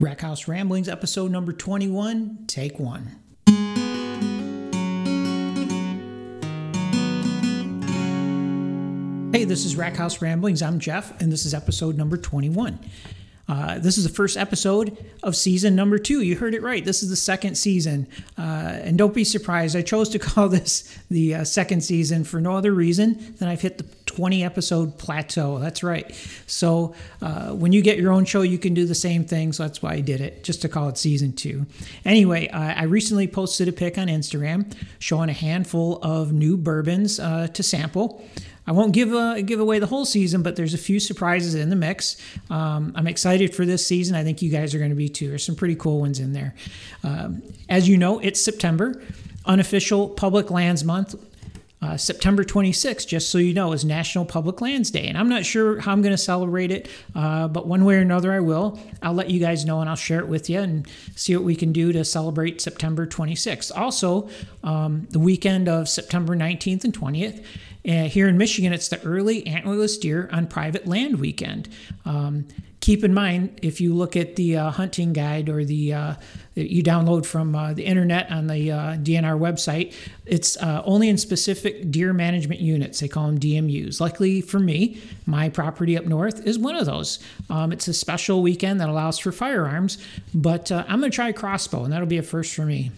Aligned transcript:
Rackhouse 0.00 0.46
Ramblings, 0.46 0.88
episode 0.88 1.32
number 1.32 1.52
21, 1.52 2.44
take 2.46 2.78
one. 2.78 3.16
Hey, 9.32 9.42
this 9.42 9.64
is 9.64 9.74
Rackhouse 9.74 10.20
Ramblings. 10.20 10.62
I'm 10.62 10.78
Jeff, 10.78 11.20
and 11.20 11.32
this 11.32 11.44
is 11.44 11.52
episode 11.52 11.96
number 11.96 12.16
21. 12.16 12.78
Uh, 13.48 13.80
this 13.80 13.98
is 13.98 14.04
the 14.04 14.14
first 14.14 14.36
episode 14.36 14.96
of 15.24 15.34
season 15.34 15.74
number 15.74 15.98
two. 15.98 16.22
You 16.22 16.36
heard 16.36 16.54
it 16.54 16.62
right. 16.62 16.84
This 16.84 17.02
is 17.02 17.08
the 17.08 17.16
second 17.16 17.56
season. 17.56 18.06
Uh, 18.36 18.42
and 18.82 18.96
don't 18.96 19.14
be 19.14 19.24
surprised, 19.24 19.74
I 19.74 19.82
chose 19.82 20.10
to 20.10 20.20
call 20.20 20.48
this 20.50 20.96
the 21.10 21.34
uh, 21.36 21.44
second 21.44 21.80
season 21.80 22.22
for 22.22 22.40
no 22.40 22.54
other 22.54 22.72
reason 22.72 23.34
than 23.38 23.48
I've 23.48 23.62
hit 23.62 23.78
the 23.78 23.84
20 24.18 24.42
episode 24.42 24.98
plateau. 24.98 25.60
That's 25.60 25.84
right. 25.84 26.12
So 26.48 26.92
uh, 27.22 27.52
when 27.52 27.72
you 27.72 27.82
get 27.82 27.98
your 27.98 28.10
own 28.10 28.24
show, 28.24 28.42
you 28.42 28.58
can 28.58 28.74
do 28.74 28.84
the 28.84 28.94
same 28.96 29.24
thing. 29.24 29.52
So 29.52 29.62
that's 29.62 29.80
why 29.80 29.92
I 29.92 30.00
did 30.00 30.20
it, 30.20 30.42
just 30.42 30.60
to 30.62 30.68
call 30.68 30.88
it 30.88 30.98
season 30.98 31.34
two. 31.34 31.66
Anyway, 32.04 32.48
I 32.48 32.82
recently 32.82 33.28
posted 33.28 33.68
a 33.68 33.72
pic 33.72 33.96
on 33.96 34.08
Instagram 34.08 34.74
showing 34.98 35.28
a 35.28 35.32
handful 35.32 36.00
of 36.02 36.32
new 36.32 36.56
bourbons 36.56 37.20
uh, 37.20 37.46
to 37.46 37.62
sample. 37.62 38.26
I 38.66 38.72
won't 38.72 38.92
give 38.92 39.14
uh, 39.14 39.40
give 39.42 39.60
away 39.60 39.78
the 39.78 39.86
whole 39.86 40.04
season, 40.04 40.42
but 40.42 40.56
there's 40.56 40.74
a 40.74 40.78
few 40.78 40.98
surprises 40.98 41.54
in 41.54 41.70
the 41.70 41.76
mix. 41.76 42.16
Um, 42.50 42.92
I'm 42.96 43.06
excited 43.06 43.54
for 43.54 43.64
this 43.64 43.86
season. 43.86 44.16
I 44.16 44.24
think 44.24 44.42
you 44.42 44.50
guys 44.50 44.74
are 44.74 44.78
going 44.78 44.90
to 44.90 44.96
be 44.96 45.08
too. 45.08 45.28
There's 45.28 45.46
some 45.46 45.54
pretty 45.54 45.76
cool 45.76 46.00
ones 46.00 46.18
in 46.18 46.32
there. 46.32 46.56
Um, 47.04 47.40
as 47.68 47.88
you 47.88 47.96
know, 47.96 48.18
it's 48.18 48.40
September, 48.40 49.00
unofficial 49.46 50.08
Public 50.08 50.50
Lands 50.50 50.82
Month. 50.82 51.14
Uh, 51.80 51.96
September 51.96 52.42
26th, 52.42 53.06
just 53.06 53.30
so 53.30 53.38
you 53.38 53.54
know, 53.54 53.72
is 53.72 53.84
National 53.84 54.24
Public 54.24 54.60
Lands 54.60 54.90
Day. 54.90 55.06
And 55.06 55.16
I'm 55.16 55.28
not 55.28 55.46
sure 55.46 55.78
how 55.78 55.92
I'm 55.92 56.02
going 56.02 56.12
to 56.12 56.18
celebrate 56.18 56.72
it, 56.72 56.88
uh, 57.14 57.46
but 57.46 57.68
one 57.68 57.84
way 57.84 57.94
or 57.94 58.00
another, 58.00 58.32
I 58.32 58.40
will. 58.40 58.80
I'll 59.00 59.14
let 59.14 59.30
you 59.30 59.38
guys 59.38 59.64
know 59.64 59.80
and 59.80 59.88
I'll 59.88 59.94
share 59.94 60.18
it 60.18 60.26
with 60.26 60.50
you 60.50 60.58
and 60.58 60.88
see 61.14 61.36
what 61.36 61.44
we 61.44 61.54
can 61.54 61.70
do 61.70 61.92
to 61.92 62.04
celebrate 62.04 62.60
September 62.60 63.06
26th. 63.06 63.70
Also, 63.78 64.28
um, 64.64 65.06
the 65.10 65.20
weekend 65.20 65.68
of 65.68 65.88
September 65.88 66.34
19th 66.34 66.82
and 66.82 66.92
20th 66.92 67.44
uh, 67.88 68.04
here 68.04 68.28
in 68.28 68.36
Michigan, 68.36 68.72
it's 68.72 68.88
the 68.88 69.02
early 69.02 69.42
antlerless 69.44 69.98
deer 70.00 70.28
on 70.32 70.46
private 70.46 70.86
land 70.86 71.18
weekend. 71.18 71.68
Um, 72.04 72.46
keep 72.80 73.02
in 73.02 73.12
mind, 73.12 73.58
if 73.62 73.80
you 73.80 73.94
look 73.94 74.16
at 74.16 74.36
the 74.36 74.56
uh, 74.56 74.70
hunting 74.70 75.12
guide 75.12 75.48
or 75.48 75.64
the 75.64 75.92
uh, 75.92 76.14
you 76.54 76.82
download 76.82 77.24
from 77.24 77.54
uh, 77.54 77.72
the 77.72 77.84
internet 77.84 78.30
on 78.30 78.46
the 78.46 78.70
uh, 78.70 78.76
DNR 78.96 79.38
website, 79.38 79.94
it's 80.26 80.56
uh, 80.56 80.82
only 80.84 81.08
in 81.08 81.16
specific 81.16 81.90
deer 81.90 82.12
management 82.12 82.60
units. 82.60 83.00
They 83.00 83.08
call 83.08 83.26
them 83.26 83.38
DMUs. 83.38 84.00
Luckily 84.00 84.40
for 84.40 84.58
me, 84.58 85.00
my 85.26 85.48
property 85.48 85.96
up 85.96 86.04
north 86.04 86.46
is 86.46 86.58
one 86.58 86.76
of 86.76 86.86
those. 86.86 87.18
Um, 87.48 87.72
it's 87.72 87.88
a 87.88 87.94
special 87.94 88.42
weekend 88.42 88.80
that 88.80 88.88
allows 88.88 89.18
for 89.18 89.32
firearms, 89.32 89.98
but 90.34 90.72
I'm 90.72 91.00
going 91.00 91.10
to 91.10 91.14
try 91.14 91.28
a 91.28 91.32
crossbow, 91.32 91.84
and 91.84 91.92
that'll 91.92 92.06
be 92.06 92.18
a 92.18 92.22
first 92.22 92.54
for 92.54 92.64
me. 92.64 92.90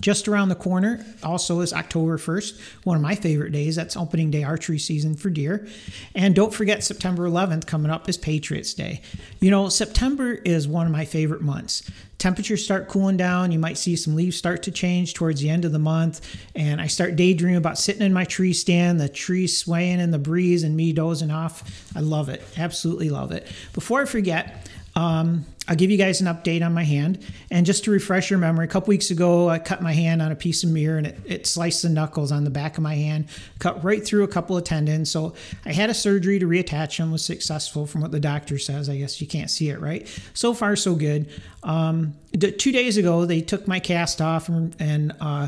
Just 0.00 0.28
around 0.28 0.48
the 0.48 0.54
corner 0.54 1.04
also 1.22 1.60
is 1.60 1.72
October 1.72 2.18
1st, 2.18 2.60
one 2.84 2.96
of 2.96 3.02
my 3.02 3.14
favorite 3.14 3.50
days. 3.50 3.76
That's 3.76 3.96
opening 3.96 4.30
day 4.30 4.44
archery 4.44 4.78
season 4.78 5.16
for 5.16 5.30
deer. 5.30 5.66
And 6.14 6.34
don't 6.34 6.54
forget, 6.54 6.84
September 6.84 7.28
11th 7.28 7.66
coming 7.66 7.90
up 7.90 8.08
is 8.08 8.16
Patriots 8.16 8.74
Day. 8.74 9.02
You 9.40 9.50
know, 9.50 9.68
September 9.68 10.32
is 10.32 10.68
one 10.68 10.86
of 10.86 10.92
my 10.92 11.04
favorite 11.04 11.42
months. 11.42 11.88
Temperatures 12.18 12.64
start 12.64 12.88
cooling 12.88 13.16
down. 13.16 13.52
You 13.52 13.60
might 13.60 13.78
see 13.78 13.94
some 13.94 14.16
leaves 14.16 14.36
start 14.36 14.64
to 14.64 14.72
change 14.72 15.14
towards 15.14 15.40
the 15.40 15.50
end 15.50 15.64
of 15.64 15.70
the 15.70 15.78
month. 15.78 16.20
And 16.56 16.80
I 16.80 16.88
start 16.88 17.14
daydreaming 17.14 17.56
about 17.56 17.78
sitting 17.78 18.02
in 18.02 18.12
my 18.12 18.24
tree 18.24 18.52
stand, 18.52 19.00
the 19.00 19.08
trees 19.08 19.56
swaying 19.56 20.00
in 20.00 20.10
the 20.10 20.18
breeze, 20.18 20.64
and 20.64 20.76
me 20.76 20.92
dozing 20.92 21.30
off. 21.30 21.92
I 21.94 22.00
love 22.00 22.28
it. 22.28 22.42
Absolutely 22.56 23.08
love 23.08 23.30
it. 23.30 23.46
Before 23.72 24.02
I 24.02 24.04
forget, 24.04 24.68
um, 24.98 25.46
I'll 25.68 25.76
give 25.76 25.92
you 25.92 25.96
guys 25.96 26.20
an 26.20 26.26
update 26.26 26.60
on 26.66 26.74
my 26.74 26.82
hand. 26.82 27.24
And 27.52 27.64
just 27.64 27.84
to 27.84 27.92
refresh 27.92 28.30
your 28.30 28.40
memory, 28.40 28.64
a 28.64 28.68
couple 28.68 28.88
weeks 28.88 29.12
ago, 29.12 29.48
I 29.48 29.60
cut 29.60 29.80
my 29.80 29.92
hand 29.92 30.20
on 30.20 30.32
a 30.32 30.34
piece 30.34 30.64
of 30.64 30.70
mirror 30.70 30.98
and 30.98 31.06
it, 31.06 31.18
it, 31.24 31.46
sliced 31.46 31.82
the 31.82 31.88
knuckles 31.88 32.32
on 32.32 32.42
the 32.42 32.50
back 32.50 32.78
of 32.78 32.82
my 32.82 32.96
hand, 32.96 33.28
cut 33.60 33.84
right 33.84 34.04
through 34.04 34.24
a 34.24 34.28
couple 34.28 34.56
of 34.56 34.64
tendons. 34.64 35.08
So 35.08 35.34
I 35.64 35.72
had 35.72 35.88
a 35.88 35.94
surgery 35.94 36.40
to 36.40 36.48
reattach 36.48 36.96
them, 36.96 37.12
was 37.12 37.24
successful 37.24 37.86
from 37.86 38.00
what 38.00 38.10
the 38.10 38.18
doctor 38.18 38.58
says. 38.58 38.88
I 38.88 38.96
guess 38.96 39.20
you 39.20 39.28
can't 39.28 39.50
see 39.50 39.68
it, 39.68 39.80
right? 39.80 40.08
So 40.34 40.52
far, 40.52 40.74
so 40.74 40.96
good. 40.96 41.28
Um, 41.62 42.14
two 42.32 42.72
days 42.72 42.96
ago, 42.96 43.24
they 43.24 43.40
took 43.40 43.68
my 43.68 43.78
cast 43.78 44.20
off 44.20 44.48
and, 44.48 44.74
and 44.80 45.12
uh, 45.20 45.46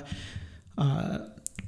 uh, 0.78 1.18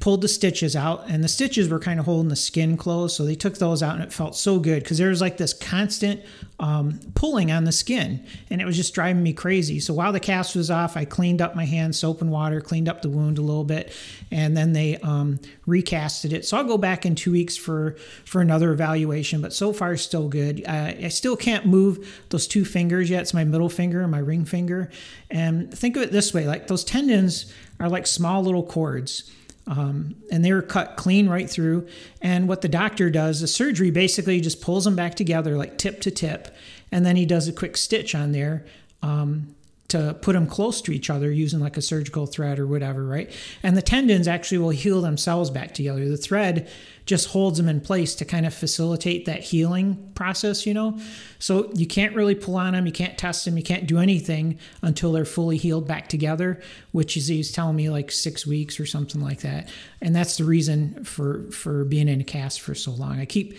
pulled 0.03 0.21
the 0.21 0.27
stitches 0.27 0.75
out 0.75 1.05
and 1.09 1.23
the 1.23 1.29
stitches 1.29 1.69
were 1.69 1.79
kind 1.79 2.01
of 2.01 2.07
holding 2.07 2.29
the 2.29 2.35
skin 2.35 2.77
closed 2.77 3.15
so 3.15 3.25
they 3.25 3.37
took 3.37 3.59
those 3.59 3.85
out 3.85 3.95
and 3.95 4.03
it 4.03 4.13
felt 4.13 4.35
so 4.35 4.59
good 4.59 4.83
because 4.83 4.99
there 4.99 5.11
was 5.11 5.21
like 5.21 5.37
this 5.37 5.53
constant 5.53 6.21
um, 6.59 6.99
pulling 7.15 7.53
on 7.53 7.63
the 7.63 7.71
skin 7.71 8.27
and 8.51 8.61
it 8.61 8.65
was 8.65 8.75
just 8.75 8.95
driving 8.95 9.23
me 9.23 9.33
crazy. 9.33 9.79
So 9.79 9.95
while 9.95 10.13
the 10.13 10.19
cast 10.19 10.57
was 10.57 10.73
off 10.73 10.97
i 10.97 11.05
cleaned 11.05 11.41
up 11.41 11.55
my 11.55 11.65
hand 11.65 11.95
soap 11.95 12.21
and 12.21 12.33
water 12.33 12.61
cleaned 12.61 12.89
up 12.89 13.03
the 13.03 13.11
wound 13.11 13.39
a 13.39 13.43
little 13.43 13.63
bit 13.63 13.93
and 14.33 14.57
then 14.57 14.73
they 14.73 14.97
um, 14.99 15.39
recasted 15.69 16.33
it. 16.33 16.45
So 16.47 16.57
i'll 16.57 16.65
go 16.65 16.79
back 16.79 17.07
in 17.07 17.15
two 17.15 17.31
weeks 17.31 17.57
for 17.57 17.95
for 18.25 18.41
another 18.41 18.73
evaluation 18.73 19.41
but 19.41 19.53
so 19.53 19.73
far 19.73 19.97
still 19.97 20.27
good. 20.27 20.65
Uh, 20.67 20.95
i 21.01 21.09
still 21.11 21.37
can't 21.37 21.65
move 21.65 22.25
those 22.31 22.49
two 22.49 22.65
fingers 22.65 23.09
yet. 23.09 23.23
It's 23.23 23.35
my 23.35 23.45
middle 23.45 23.69
finger 23.69 24.03
and 24.03 24.11
my 24.11 24.19
ring 24.19 24.47
finger. 24.47 24.91
And 25.31 25.73
think 25.73 25.95
of 25.95 26.03
it 26.03 26.11
this 26.11 26.35
way 26.35 26.49
like 26.49 26.67
those 26.67 26.83
tendons 26.83 27.53
are 27.79 27.89
like 27.89 28.09
small 28.09 28.43
little 28.43 28.65
cords 28.65 29.31
um, 29.67 30.17
and 30.31 30.45
they 30.45 30.53
were 30.53 30.63
cut 30.63 30.97
clean 30.97 31.29
right 31.29 31.49
through. 31.49 31.87
And 32.21 32.49
what 32.49 32.63
the 32.63 32.69
doctor 32.69 33.11
does, 33.11 33.41
the 33.41 33.47
surgery 33.47 33.91
basically 33.91 34.41
just 34.41 34.61
pulls 34.61 34.85
them 34.85 34.97
back 34.97 35.15
together 35.15 35.57
like 35.57 35.79
tip 35.79 36.01
to 36.03 36.11
tip, 36.11 36.55
and 36.91 37.07
then 37.07 37.17
he 37.17 37.27
does 37.27 37.49
a 37.49 37.53
quick 37.53 37.77
stitch 37.77 38.15
on 38.15 38.33
there 38.33 38.65
um, 39.03 39.55
to 39.93 40.15
put 40.23 40.33
them 40.33 40.47
close 40.47 40.81
to 40.83 40.93
each 40.93 41.11
other 41.11 41.31
using 41.31 41.61
like 41.61 41.77
a 41.77 41.83
surgical 41.83 42.27
thread 42.27 42.59
or 42.59 42.67
whatever, 42.67 43.05
right? 43.05 43.31
And 43.63 43.77
the 43.77 43.83
tendons 43.83 44.27
actually 44.27 44.59
will 44.59 44.71
heal 44.71 45.03
themselves 45.03 45.51
back 45.51 45.75
together. 45.75 46.09
The 46.09 46.17
thread 46.17 46.71
just 47.05 47.29
holds 47.29 47.59
them 47.59 47.69
in 47.69 47.81
place 47.81 48.15
to 48.15 48.25
kind 48.25 48.47
of 48.47 48.55
facilitate 48.55 49.27
that 49.27 49.41
healing 49.41 50.13
process, 50.15 50.67
you 50.67 50.73
know? 50.73 50.99
So 51.39 51.71
you 51.75 51.87
can't 51.87 52.15
really 52.15 52.35
pull 52.35 52.57
on 52.57 52.73
them, 52.73 52.87
you 52.87 52.93
can't 52.93 53.19
test 53.19 53.45
them, 53.45 53.57
you 53.57 53.63
can't 53.63 53.87
do 53.87 53.99
anything 53.99 54.59
until 54.83 55.13
they're 55.13 55.25
fully 55.25 55.57
healed 55.57 55.87
back 55.87 56.09
together, 56.09 56.63
which 56.93 57.17
is 57.17 57.27
he's 57.27 57.53
telling 57.53 57.77
me 57.77 57.91
like 57.91 58.11
six 58.13 58.47
weeks 58.47 58.79
or 58.79 58.87
something 58.87 59.21
like 59.21 59.41
that. 59.41 59.69
And 60.01 60.15
that's 60.15 60.37
the 60.37 60.45
reason 60.45 61.05
for 61.05 61.51
for 61.51 61.85
being 61.85 62.09
in 62.09 62.21
a 62.21 62.25
cast 62.25 62.61
for 62.61 62.75
so 62.75 62.93
long. 62.93 63.19
I 63.19 63.25
keep 63.25 63.59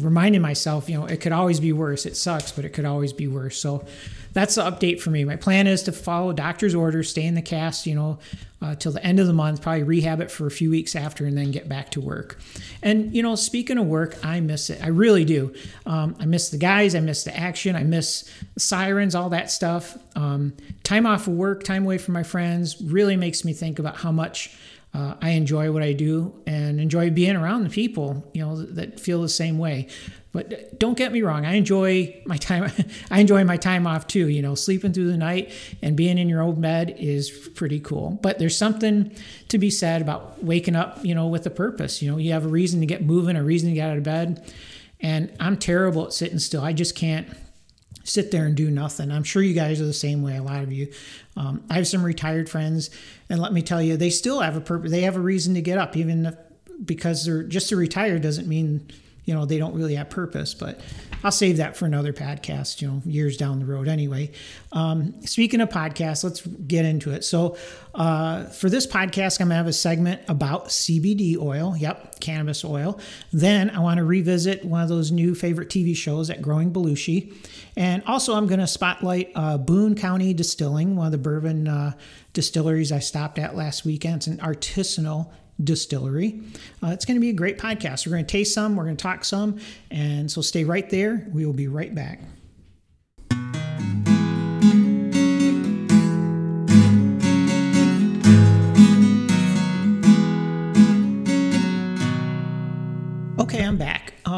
reminding 0.00 0.40
myself, 0.40 0.88
you 0.88 0.98
know, 0.98 1.06
it 1.06 1.20
could 1.20 1.32
always 1.32 1.60
be 1.60 1.72
worse. 1.72 2.06
It 2.06 2.16
sucks, 2.16 2.50
but 2.52 2.64
it 2.64 2.70
could 2.70 2.84
always 2.84 3.12
be 3.12 3.28
worse. 3.28 3.58
So 3.58 3.84
that's 4.32 4.54
the 4.54 4.62
update 4.62 5.00
for 5.00 5.10
me. 5.10 5.24
My 5.24 5.36
plan 5.36 5.66
is 5.66 5.82
to 5.82 5.92
follow 5.92 6.32
doctor's 6.32 6.74
orders, 6.74 7.10
stay 7.10 7.26
in 7.26 7.34
the 7.34 7.42
cast, 7.42 7.86
you 7.86 7.94
know, 7.94 8.18
uh, 8.62 8.74
till 8.76 8.92
the 8.92 9.04
end 9.04 9.20
of 9.20 9.26
the 9.26 9.32
month, 9.32 9.60
probably 9.60 9.82
rehab 9.82 10.20
it 10.20 10.30
for 10.30 10.46
a 10.46 10.50
few 10.50 10.70
weeks 10.70 10.96
after, 10.96 11.26
and 11.26 11.36
then 11.36 11.50
get 11.50 11.68
back 11.68 11.90
to 11.90 12.00
work. 12.00 12.38
And, 12.82 13.14
you 13.14 13.22
know, 13.22 13.34
speaking 13.34 13.76
of 13.76 13.86
work, 13.86 14.16
I 14.24 14.40
miss 14.40 14.70
it. 14.70 14.82
I 14.82 14.88
really 14.88 15.24
do. 15.24 15.52
Um, 15.84 16.16
I 16.18 16.24
miss 16.24 16.48
the 16.48 16.58
guys, 16.58 16.94
I 16.94 17.00
miss 17.00 17.24
the 17.24 17.36
action, 17.36 17.76
I 17.76 17.82
miss 17.82 18.30
sirens, 18.56 19.14
all 19.14 19.30
that 19.30 19.50
stuff. 19.50 19.98
Um, 20.16 20.54
time 20.84 21.06
off 21.06 21.26
of 21.26 21.34
work, 21.34 21.64
time 21.64 21.84
away 21.84 21.98
from 21.98 22.14
my 22.14 22.22
friends 22.22 22.80
really 22.80 23.16
makes 23.16 23.44
me 23.44 23.52
think 23.52 23.78
about 23.78 23.96
how 23.96 24.12
much 24.12 24.56
uh, 24.94 25.14
I 25.22 25.30
enjoy 25.30 25.72
what 25.72 25.82
I 25.82 25.92
do 25.94 26.34
and 26.46 26.78
enjoy 26.78 27.10
being 27.10 27.36
around 27.36 27.64
the 27.64 27.70
people, 27.70 28.30
you 28.34 28.44
know, 28.44 28.62
that 28.62 29.00
feel 29.00 29.22
the 29.22 29.28
same 29.28 29.58
way. 29.58 29.88
But 30.32 30.78
don't 30.78 30.96
get 30.96 31.12
me 31.12 31.20
wrong, 31.20 31.44
I 31.44 31.54
enjoy 31.54 32.22
my 32.24 32.38
time. 32.38 32.70
I 33.10 33.20
enjoy 33.20 33.44
my 33.44 33.58
time 33.58 33.86
off 33.86 34.06
too. 34.06 34.28
You 34.28 34.42
know, 34.42 34.54
sleeping 34.54 34.92
through 34.92 35.10
the 35.10 35.16
night 35.16 35.52
and 35.82 35.96
being 35.96 36.18
in 36.18 36.28
your 36.28 36.42
old 36.42 36.60
bed 36.60 36.96
is 36.98 37.30
pretty 37.30 37.80
cool. 37.80 38.18
But 38.22 38.38
there's 38.38 38.56
something 38.56 39.14
to 39.48 39.58
be 39.58 39.70
said 39.70 40.00
about 40.00 40.42
waking 40.42 40.74
up, 40.74 41.04
you 41.04 41.14
know, 41.14 41.26
with 41.26 41.46
a 41.46 41.50
purpose. 41.50 42.00
You 42.00 42.10
know, 42.10 42.16
you 42.16 42.32
have 42.32 42.46
a 42.46 42.48
reason 42.48 42.80
to 42.80 42.86
get 42.86 43.04
moving, 43.04 43.36
a 43.36 43.44
reason 43.44 43.68
to 43.68 43.74
get 43.74 43.90
out 43.90 43.98
of 43.98 44.04
bed. 44.04 44.52
And 45.00 45.32
I'm 45.38 45.56
terrible 45.56 46.06
at 46.06 46.12
sitting 46.12 46.38
still. 46.38 46.62
I 46.62 46.72
just 46.72 46.96
can't 46.96 47.28
sit 48.04 48.30
there 48.30 48.46
and 48.46 48.56
do 48.56 48.70
nothing. 48.70 49.10
I'm 49.10 49.24
sure 49.24 49.42
you 49.42 49.54
guys 49.54 49.80
are 49.80 49.86
the 49.86 49.92
same 49.92 50.22
way, 50.22 50.36
a 50.36 50.42
lot 50.42 50.62
of 50.62 50.72
you. 50.72 50.92
Um, 51.36 51.64
I 51.70 51.74
have 51.74 51.86
some 51.86 52.04
retired 52.04 52.48
friends, 52.48 52.90
and 53.28 53.40
let 53.40 53.52
me 53.52 53.62
tell 53.62 53.82
you, 53.82 53.96
they 53.96 54.10
still 54.10 54.40
have 54.40 54.56
a 54.56 54.60
purpose. 54.60 54.90
They 54.90 55.02
have 55.02 55.16
a 55.16 55.20
reason 55.20 55.54
to 55.54 55.62
get 55.62 55.78
up, 55.78 55.96
even 55.96 56.26
if, 56.26 56.34
because 56.84 57.24
they're 57.24 57.42
just 57.42 57.68
to 57.68 57.76
retire 57.76 58.18
doesn't 58.18 58.48
mean 58.48 58.88
you 59.24 59.34
know 59.34 59.44
they 59.44 59.58
don't 59.58 59.74
really 59.74 59.94
have 59.94 60.10
purpose 60.10 60.54
but 60.54 60.80
i'll 61.22 61.30
save 61.30 61.58
that 61.58 61.76
for 61.76 61.86
another 61.86 62.12
podcast 62.12 62.80
you 62.80 62.88
know 62.88 63.02
years 63.04 63.36
down 63.36 63.58
the 63.58 63.64
road 63.64 63.88
anyway. 63.88 64.30
Um, 64.72 65.20
speaking 65.26 65.60
of 65.60 65.68
podcasts 65.68 66.24
let's 66.24 66.40
get 66.46 66.84
into 66.84 67.12
it. 67.12 67.24
So 67.24 67.56
uh, 67.94 68.44
for 68.44 68.70
this 68.70 68.86
podcast 68.86 69.40
i'm 69.40 69.48
going 69.48 69.50
to 69.50 69.56
have 69.56 69.66
a 69.66 69.72
segment 69.72 70.22
about 70.28 70.68
cbd 70.68 71.36
oil 71.36 71.76
yep 71.76 72.18
cannabis 72.20 72.64
oil. 72.64 72.98
Then 73.32 73.70
i 73.70 73.78
want 73.78 73.98
to 73.98 74.04
revisit 74.04 74.64
one 74.64 74.82
of 74.82 74.88
those 74.88 75.12
new 75.12 75.34
favorite 75.34 75.68
tv 75.68 75.94
shows 75.94 76.30
at 76.30 76.42
growing 76.42 76.72
belushi. 76.72 77.34
And 77.76 78.02
also 78.06 78.34
i'm 78.34 78.46
going 78.46 78.60
to 78.60 78.66
spotlight 78.66 79.30
uh, 79.34 79.58
boone 79.58 79.94
county 79.94 80.34
distilling 80.34 80.96
one 80.96 81.06
of 81.06 81.12
the 81.12 81.18
bourbon 81.18 81.68
uh, 81.68 81.92
distilleries 82.32 82.90
i 82.92 82.98
stopped 82.98 83.38
at 83.38 83.54
last 83.54 83.84
weekend. 83.84 84.16
It's 84.16 84.26
an 84.26 84.38
artisanal 84.38 85.30
Distillery. 85.62 86.40
Uh, 86.82 86.88
it's 86.88 87.04
going 87.04 87.16
to 87.16 87.20
be 87.20 87.30
a 87.30 87.34
great 87.34 87.58
podcast. 87.58 88.06
We're 88.06 88.12
going 88.12 88.26
to 88.26 88.32
taste 88.32 88.54
some, 88.54 88.76
we're 88.76 88.84
going 88.84 88.96
to 88.96 89.02
talk 89.02 89.24
some, 89.24 89.58
and 89.90 90.30
so 90.30 90.40
stay 90.40 90.64
right 90.64 90.88
there. 90.90 91.26
We 91.32 91.46
will 91.46 91.52
be 91.52 91.68
right 91.68 91.94
back. 91.94 92.20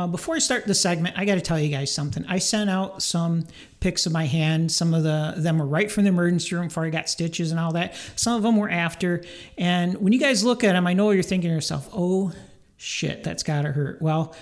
Uh, 0.04 0.06
before 0.06 0.34
I 0.34 0.38
start 0.38 0.66
the 0.66 0.74
segment, 0.74 1.18
I 1.18 1.24
got 1.24 1.36
to 1.36 1.40
tell 1.40 1.58
you 1.58 1.70
guys 1.70 1.90
something. 1.90 2.26
I 2.28 2.38
sent 2.38 2.68
out 2.68 3.02
some 3.02 3.46
pics 3.80 4.04
of 4.04 4.12
my 4.12 4.26
hand. 4.26 4.70
Some 4.70 4.92
of 4.92 5.02
the 5.02 5.32
them 5.38 5.58
were 5.58 5.64
right 5.64 5.90
from 5.90 6.04
the 6.04 6.10
emergency 6.10 6.54
room 6.54 6.68
before 6.68 6.84
I 6.84 6.90
got 6.90 7.08
stitches 7.08 7.50
and 7.50 7.58
all 7.58 7.72
that. 7.72 7.94
Some 8.14 8.36
of 8.36 8.42
them 8.42 8.56
were 8.56 8.68
after. 8.68 9.24
And 9.56 9.96
when 9.96 10.12
you 10.12 10.20
guys 10.20 10.44
look 10.44 10.62
at 10.62 10.74
them, 10.74 10.86
I 10.86 10.92
know 10.92 11.10
you're 11.10 11.22
thinking 11.22 11.48
to 11.48 11.54
yourself, 11.54 11.88
"Oh 11.94 12.32
shit, 12.76 13.24
that's 13.24 13.42
got 13.42 13.62
to 13.62 13.72
hurt." 13.72 14.02
Well, 14.02 14.34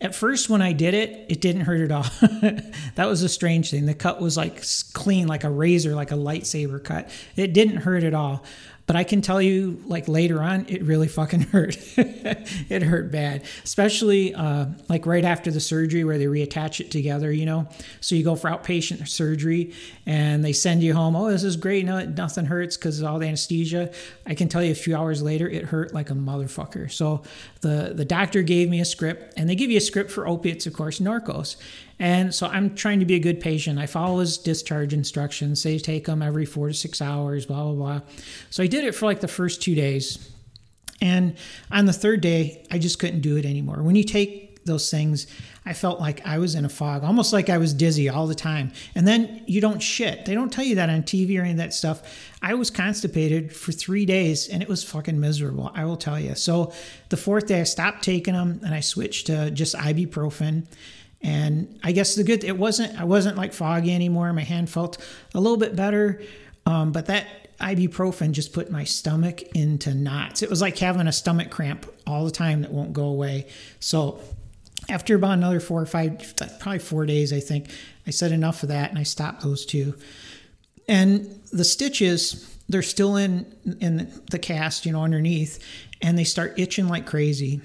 at 0.00 0.14
first 0.14 0.48
when 0.48 0.62
I 0.62 0.72
did 0.72 0.94
it, 0.94 1.26
it 1.28 1.42
didn't 1.42 1.62
hurt 1.62 1.82
at 1.82 1.92
all. 1.92 2.06
that 2.94 3.04
was 3.06 3.22
a 3.22 3.28
strange 3.28 3.70
thing. 3.70 3.84
The 3.84 3.92
cut 3.92 4.18
was 4.18 4.38
like 4.38 4.64
clean, 4.94 5.28
like 5.28 5.44
a 5.44 5.50
razor, 5.50 5.94
like 5.94 6.10
a 6.10 6.16
lightsaber 6.16 6.82
cut. 6.82 7.10
It 7.36 7.52
didn't 7.52 7.76
hurt 7.76 8.02
at 8.02 8.14
all. 8.14 8.44
But 8.86 8.96
I 8.96 9.04
can 9.04 9.22
tell 9.22 9.40
you, 9.40 9.80
like 9.86 10.08
later 10.08 10.42
on, 10.42 10.66
it 10.68 10.82
really 10.82 11.08
fucking 11.08 11.40
hurt. 11.52 11.76
it 11.96 12.82
hurt 12.82 13.12
bad, 13.12 13.44
especially 13.64 14.34
uh, 14.34 14.66
like 14.88 15.06
right 15.06 15.24
after 15.24 15.50
the 15.50 15.60
surgery 15.60 16.04
where 16.04 16.18
they 16.18 16.26
reattach 16.26 16.80
it 16.80 16.90
together, 16.90 17.30
you 17.30 17.46
know. 17.46 17.68
So 18.00 18.14
you 18.14 18.24
go 18.24 18.34
for 18.34 18.50
outpatient 18.50 19.06
surgery 19.08 19.72
and 20.04 20.44
they 20.44 20.52
send 20.52 20.82
you 20.82 20.94
home. 20.94 21.14
Oh, 21.14 21.30
this 21.30 21.44
is 21.44 21.56
great. 21.56 21.84
No, 21.84 22.04
nothing 22.04 22.46
hurts 22.46 22.76
because 22.76 23.00
of 23.00 23.06
all 23.06 23.18
the 23.18 23.26
anesthesia. 23.26 23.92
I 24.26 24.34
can 24.34 24.48
tell 24.48 24.62
you 24.62 24.72
a 24.72 24.76
few 24.76 24.96
hours 24.96 25.22
later, 25.22 25.48
it 25.48 25.66
hurt 25.66 25.94
like 25.94 26.10
a 26.10 26.14
motherfucker. 26.14 26.90
So 26.90 27.22
the, 27.60 27.92
the 27.94 28.04
doctor 28.04 28.42
gave 28.42 28.68
me 28.68 28.80
a 28.80 28.84
script 28.84 29.34
and 29.36 29.48
they 29.48 29.54
give 29.54 29.70
you 29.70 29.78
a 29.78 29.80
script 29.82 30.10
for 30.10 30.26
opiates, 30.26 30.66
of 30.66 30.72
course, 30.72 30.98
Norcos. 30.98 31.56
And 32.02 32.34
so 32.34 32.48
I'm 32.48 32.74
trying 32.74 32.98
to 32.98 33.06
be 33.06 33.14
a 33.14 33.20
good 33.20 33.40
patient. 33.40 33.78
I 33.78 33.86
follow 33.86 34.18
his 34.18 34.36
discharge 34.36 34.92
instructions. 34.92 35.62
They 35.62 35.78
take 35.78 36.06
them 36.06 36.20
every 36.20 36.44
four 36.44 36.66
to 36.66 36.74
six 36.74 37.00
hours, 37.00 37.46
blah, 37.46 37.62
blah, 37.62 37.74
blah. 37.74 38.00
So 38.50 38.64
I 38.64 38.66
did 38.72 38.84
it 38.84 38.94
for 38.94 39.04
like 39.04 39.20
the 39.20 39.28
first 39.28 39.60
two 39.60 39.74
days. 39.74 40.30
And 41.02 41.36
on 41.70 41.84
the 41.84 41.92
third 41.92 42.22
day, 42.22 42.66
I 42.70 42.78
just 42.78 42.98
couldn't 42.98 43.20
do 43.20 43.36
it 43.36 43.44
anymore. 43.44 43.82
When 43.82 43.96
you 43.96 44.02
take 44.02 44.64
those 44.64 44.90
things, 44.90 45.26
I 45.66 45.74
felt 45.74 46.00
like 46.00 46.26
I 46.26 46.38
was 46.38 46.54
in 46.54 46.64
a 46.64 46.70
fog, 46.70 47.04
almost 47.04 47.34
like 47.34 47.50
I 47.50 47.58
was 47.58 47.74
dizzy 47.74 48.08
all 48.08 48.26
the 48.26 48.34
time. 48.34 48.72
And 48.94 49.06
then 49.06 49.42
you 49.46 49.60
don't 49.60 49.80
shit. 49.82 50.24
They 50.24 50.32
don't 50.32 50.50
tell 50.50 50.64
you 50.64 50.76
that 50.76 50.88
on 50.88 51.02
TV 51.02 51.38
or 51.38 51.42
any 51.42 51.50
of 51.50 51.58
that 51.58 51.74
stuff. 51.74 52.32
I 52.40 52.54
was 52.54 52.70
constipated 52.70 53.54
for 53.54 53.72
three 53.72 54.06
days 54.06 54.48
and 54.48 54.62
it 54.62 54.70
was 54.70 54.82
fucking 54.82 55.20
miserable, 55.20 55.70
I 55.74 55.84
will 55.84 55.98
tell 55.98 56.18
you. 56.18 56.34
So 56.34 56.72
the 57.10 57.18
fourth 57.18 57.48
day, 57.48 57.60
I 57.60 57.64
stopped 57.64 58.02
taking 58.02 58.32
them 58.32 58.60
and 58.64 58.72
I 58.72 58.80
switched 58.80 59.26
to 59.26 59.50
just 59.50 59.74
ibuprofen. 59.74 60.64
And 61.20 61.78
I 61.84 61.92
guess 61.92 62.14
the 62.14 62.24
good 62.24 62.42
it 62.42 62.56
wasn't 62.56 62.98
I 62.98 63.04
wasn't 63.04 63.36
like 63.36 63.52
foggy 63.52 63.94
anymore. 63.94 64.32
My 64.32 64.44
hand 64.44 64.70
felt 64.70 64.96
a 65.34 65.40
little 65.40 65.58
bit 65.58 65.76
better, 65.76 66.22
um, 66.64 66.90
but 66.90 67.06
that 67.06 67.41
ibuprofen 67.62 68.32
just 68.32 68.52
put 68.52 68.70
my 68.70 68.84
stomach 68.84 69.42
into 69.54 69.94
knots. 69.94 70.42
It 70.42 70.50
was 70.50 70.60
like 70.60 70.76
having 70.78 71.06
a 71.06 71.12
stomach 71.12 71.50
cramp 71.50 71.90
all 72.06 72.24
the 72.24 72.30
time 72.30 72.62
that 72.62 72.72
won't 72.72 72.92
go 72.92 73.04
away. 73.04 73.46
So 73.80 74.20
after 74.88 75.14
about 75.14 75.38
another 75.38 75.60
four 75.60 75.80
or 75.80 75.86
five, 75.86 76.34
probably 76.58 76.80
four 76.80 77.06
days, 77.06 77.32
I 77.32 77.40
think 77.40 77.70
I 78.06 78.10
said 78.10 78.32
enough 78.32 78.62
of 78.62 78.68
that 78.70 78.90
and 78.90 78.98
I 78.98 79.04
stopped 79.04 79.42
those 79.42 79.64
two. 79.64 79.94
And 80.88 81.40
the 81.52 81.64
stitches, 81.64 82.48
they're 82.68 82.82
still 82.82 83.16
in 83.16 83.46
in 83.80 84.22
the 84.30 84.38
cast, 84.38 84.84
you 84.84 84.92
know, 84.92 85.04
underneath, 85.04 85.58
and 86.00 86.18
they 86.18 86.24
start 86.24 86.58
itching 86.58 86.88
like 86.88 87.06
crazy. 87.06 87.60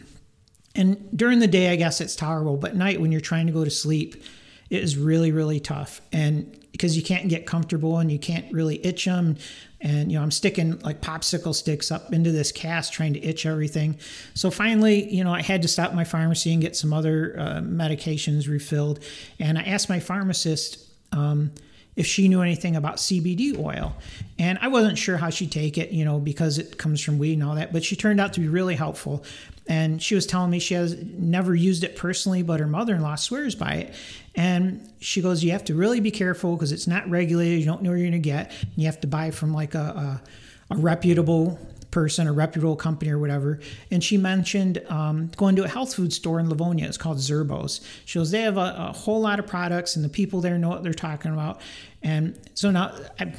And 0.75 1.09
during 1.17 1.39
the 1.39 1.47
day, 1.47 1.71
I 1.71 1.75
guess 1.75 2.01
it's 2.01 2.15
tolerable, 2.15 2.55
but 2.55 2.75
night 2.75 3.01
when 3.01 3.11
you're 3.11 3.19
trying 3.19 3.47
to 3.47 3.53
go 3.53 3.63
to 3.63 3.71
sleep, 3.71 4.23
it 4.69 4.83
is 4.83 4.95
really, 4.95 5.31
really 5.31 5.59
tough. 5.59 6.01
And 6.13 6.56
because 6.71 6.95
you 6.95 7.03
can't 7.03 7.27
get 7.29 7.45
comfortable 7.45 7.97
and 7.99 8.11
you 8.11 8.19
can't 8.19 8.51
really 8.53 8.85
itch 8.85 9.05
them. 9.05 9.37
And, 9.81 10.11
you 10.11 10.17
know, 10.17 10.23
I'm 10.23 10.31
sticking 10.31 10.79
like 10.79 11.01
popsicle 11.01 11.53
sticks 11.53 11.91
up 11.91 12.13
into 12.13 12.31
this 12.31 12.51
cast 12.51 12.93
trying 12.93 13.13
to 13.13 13.23
itch 13.23 13.45
everything. 13.45 13.97
So 14.33 14.51
finally, 14.51 15.11
you 15.13 15.23
know, 15.23 15.33
I 15.33 15.41
had 15.41 15.61
to 15.63 15.67
stop 15.67 15.93
my 15.93 16.03
pharmacy 16.03 16.51
and 16.53 16.61
get 16.61 16.75
some 16.75 16.93
other 16.93 17.35
uh, 17.37 17.59
medications 17.61 18.47
refilled. 18.47 18.99
And 19.39 19.57
I 19.57 19.63
asked 19.63 19.89
my 19.89 19.99
pharmacist, 19.99 20.83
um, 21.11 21.51
if 21.97 22.05
she 22.05 22.27
knew 22.27 22.41
anything 22.41 22.75
about 22.75 22.97
CBD 22.97 23.57
oil. 23.57 23.95
And 24.37 24.59
I 24.61 24.67
wasn't 24.67 24.99
sure 24.99 25.17
how 25.17 25.31
she'd 25.31 25.51
take 25.51 25.79
it, 25.79 25.91
you 25.91 26.05
know, 26.05 26.19
because 26.19 26.59
it 26.59 26.77
comes 26.77 27.01
from 27.01 27.17
weed 27.17 27.33
and 27.33 27.43
all 27.43 27.55
that, 27.55 27.73
but 27.73 27.83
she 27.83 27.95
turned 27.95 28.21
out 28.21 28.33
to 28.33 28.39
be 28.39 28.47
really 28.47 28.75
helpful. 28.75 29.25
And 29.67 30.01
she 30.01 30.15
was 30.15 30.25
telling 30.25 30.49
me 30.49 30.59
she 30.59 30.73
has 30.73 30.95
never 31.03 31.53
used 31.53 31.83
it 31.83 31.95
personally, 31.95 32.41
but 32.41 32.59
her 32.59 32.67
mother 32.67 32.95
in 32.95 33.01
law 33.01 33.15
swears 33.15 33.55
by 33.55 33.73
it. 33.73 33.95
And 34.35 34.91
she 34.99 35.21
goes, 35.21 35.43
You 35.43 35.51
have 35.51 35.65
to 35.65 35.75
really 35.75 35.99
be 35.99 36.11
careful 36.11 36.55
because 36.55 36.71
it's 36.71 36.87
not 36.87 37.09
regulated. 37.09 37.59
You 37.59 37.65
don't 37.65 37.81
know 37.81 37.89
where 37.89 37.97
you're 37.97 38.09
going 38.09 38.21
to 38.21 38.29
get. 38.29 38.51
You 38.75 38.85
have 38.85 39.01
to 39.01 39.07
buy 39.07 39.31
from 39.31 39.53
like 39.53 39.75
a, 39.75 40.21
a, 40.69 40.75
a 40.75 40.77
reputable 40.77 41.59
person, 41.91 42.27
a 42.27 42.33
reputable 42.33 42.75
company 42.75 43.11
or 43.11 43.17
whatever. 43.17 43.59
And 43.89 44.03
she 44.03 44.17
mentioned 44.17 44.83
um, 44.89 45.31
going 45.35 45.55
to 45.55 45.63
a 45.63 45.67
health 45.67 45.95
food 45.95 46.13
store 46.13 46.39
in 46.39 46.49
Livonia. 46.49 46.85
It's 46.85 46.97
called 46.97 47.17
Zerbos. 47.17 47.81
She 48.05 48.19
goes, 48.19 48.31
they 48.31 48.41
have 48.41 48.57
a, 48.57 48.75
a, 48.77 48.93
whole 48.93 49.21
lot 49.21 49.39
of 49.39 49.47
products 49.47 49.95
and 49.95 50.03
the 50.05 50.09
people 50.09 50.41
there 50.41 50.57
know 50.57 50.69
what 50.69 50.83
they're 50.83 50.93
talking 50.93 51.33
about. 51.33 51.61
And 52.03 52.37
so 52.53 52.71
now, 52.71 52.93
I, 53.19 53.33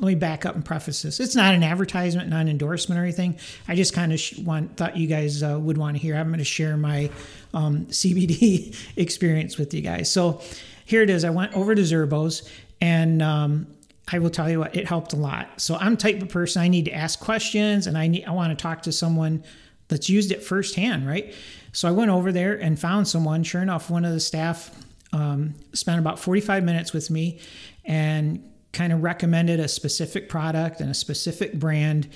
let 0.00 0.08
me 0.08 0.14
back 0.14 0.46
up 0.46 0.54
and 0.54 0.64
preface 0.64 1.02
this. 1.02 1.18
It's 1.18 1.34
not 1.34 1.54
an 1.54 1.64
advertisement, 1.64 2.28
not 2.28 2.42
an 2.42 2.48
endorsement 2.48 3.00
or 3.00 3.02
anything. 3.02 3.38
I 3.66 3.74
just 3.74 3.92
kind 3.92 4.12
of 4.12 4.20
want 4.44 4.76
thought 4.76 4.96
you 4.96 5.08
guys 5.08 5.42
uh, 5.42 5.58
would 5.60 5.76
want 5.76 5.96
to 5.96 6.02
hear. 6.02 6.14
I'm 6.14 6.28
going 6.28 6.38
to 6.38 6.44
share 6.44 6.76
my 6.76 7.10
um, 7.52 7.86
CBD 7.90 8.76
experience 8.96 9.58
with 9.58 9.74
you 9.74 9.80
guys. 9.80 10.10
So 10.10 10.40
here 10.84 11.02
it 11.02 11.10
is. 11.10 11.24
I 11.24 11.30
went 11.30 11.54
over 11.54 11.74
to 11.74 11.82
Zerbos 11.82 12.48
and 12.80 13.20
um, 13.22 13.66
I 14.12 14.20
will 14.20 14.30
tell 14.30 14.48
you 14.48 14.60
what, 14.60 14.76
it 14.76 14.86
helped 14.86 15.12
a 15.12 15.16
lot. 15.16 15.60
So 15.60 15.74
I'm 15.74 15.96
type 15.96 16.22
of 16.22 16.28
person 16.28 16.62
I 16.62 16.68
need 16.68 16.84
to 16.84 16.92
ask 16.92 17.18
questions 17.18 17.86
and 17.88 17.98
I 17.98 18.06
need 18.06 18.24
I 18.24 18.30
want 18.30 18.56
to 18.56 18.62
talk 18.62 18.82
to 18.82 18.92
someone 18.92 19.42
that's 19.88 20.08
used 20.08 20.30
it 20.30 20.44
firsthand, 20.44 21.08
right? 21.08 21.34
So 21.72 21.88
I 21.88 21.90
went 21.90 22.10
over 22.10 22.30
there 22.30 22.54
and 22.54 22.78
found 22.78 23.08
someone. 23.08 23.42
Sure 23.42 23.62
enough, 23.62 23.90
one 23.90 24.04
of 24.04 24.12
the 24.12 24.20
staff 24.20 24.70
um, 25.12 25.54
spent 25.72 25.98
about 25.98 26.18
45 26.18 26.62
minutes 26.62 26.92
with 26.92 27.10
me 27.10 27.40
and 27.84 28.44
kind 28.72 28.92
of 28.92 29.02
recommended 29.02 29.60
a 29.60 29.68
specific 29.68 30.28
product 30.28 30.80
and 30.80 30.90
a 30.90 30.94
specific 30.94 31.54
brand. 31.54 32.08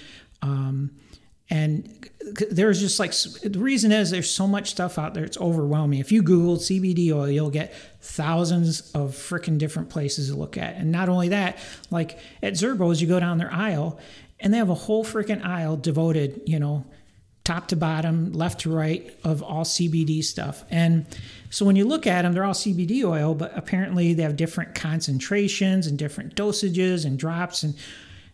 Um, 0.43 0.93
and 1.50 2.08
there's 2.50 2.81
just 2.81 2.99
like 2.99 3.12
the 3.43 3.58
reason 3.58 3.93
is 3.93 4.10
there's 4.10 4.31
so 4.31 4.46
much 4.46 4.70
stuff 4.70 4.99
out 4.99 5.12
there 5.12 5.25
it's 5.25 5.37
overwhelming. 5.37 5.99
If 5.99 6.10
you 6.10 6.22
google 6.22 6.56
cbd 6.56 7.12
oil 7.12 7.28
you'll 7.28 7.50
get 7.50 7.75
thousands 8.00 8.90
of 8.93 9.10
freaking 9.10 9.58
different 9.58 9.90
places 9.90 10.31
to 10.31 10.37
look 10.37 10.56
at. 10.56 10.76
And 10.76 10.90
not 10.90 11.08
only 11.08 11.28
that 11.28 11.58
like 11.90 12.19
at 12.43 12.54
zerbos 12.54 13.00
you 13.00 13.06
go 13.06 13.20
down 13.20 13.38
their 13.38 13.52
aisle 13.52 13.99
and 14.40 14.52
they 14.52 14.59
have 14.59 14.71
a 14.71 14.75
whole 14.75 15.04
freaking 15.04 15.44
aisle 15.44 15.76
devoted 15.76 16.40
you 16.47 16.59
know 16.59 16.87
top 17.44 17.68
to 17.68 17.76
bottom 17.76 18.32
left 18.32 18.61
to 18.61 18.71
right 18.71 19.12
of 19.25 19.42
all 19.42 19.64
cbd 19.64 20.25
stuff. 20.25 20.64
And 20.71 21.06
so 21.52 21.64
when 21.64 21.76
you 21.76 21.85
look 21.85 22.06
at 22.06 22.23
them 22.23 22.32
they're 22.32 22.44
all 22.44 22.52
cbd 22.52 23.04
oil 23.04 23.35
but 23.35 23.56
apparently 23.56 24.12
they 24.12 24.25
have 24.25 24.35
different 24.37 24.75
concentrations 24.75 25.87
and 25.87 25.99
different 25.99 26.35
dosages 26.35 27.04
and 27.04 27.18
drops 27.18 27.62
and 27.62 27.75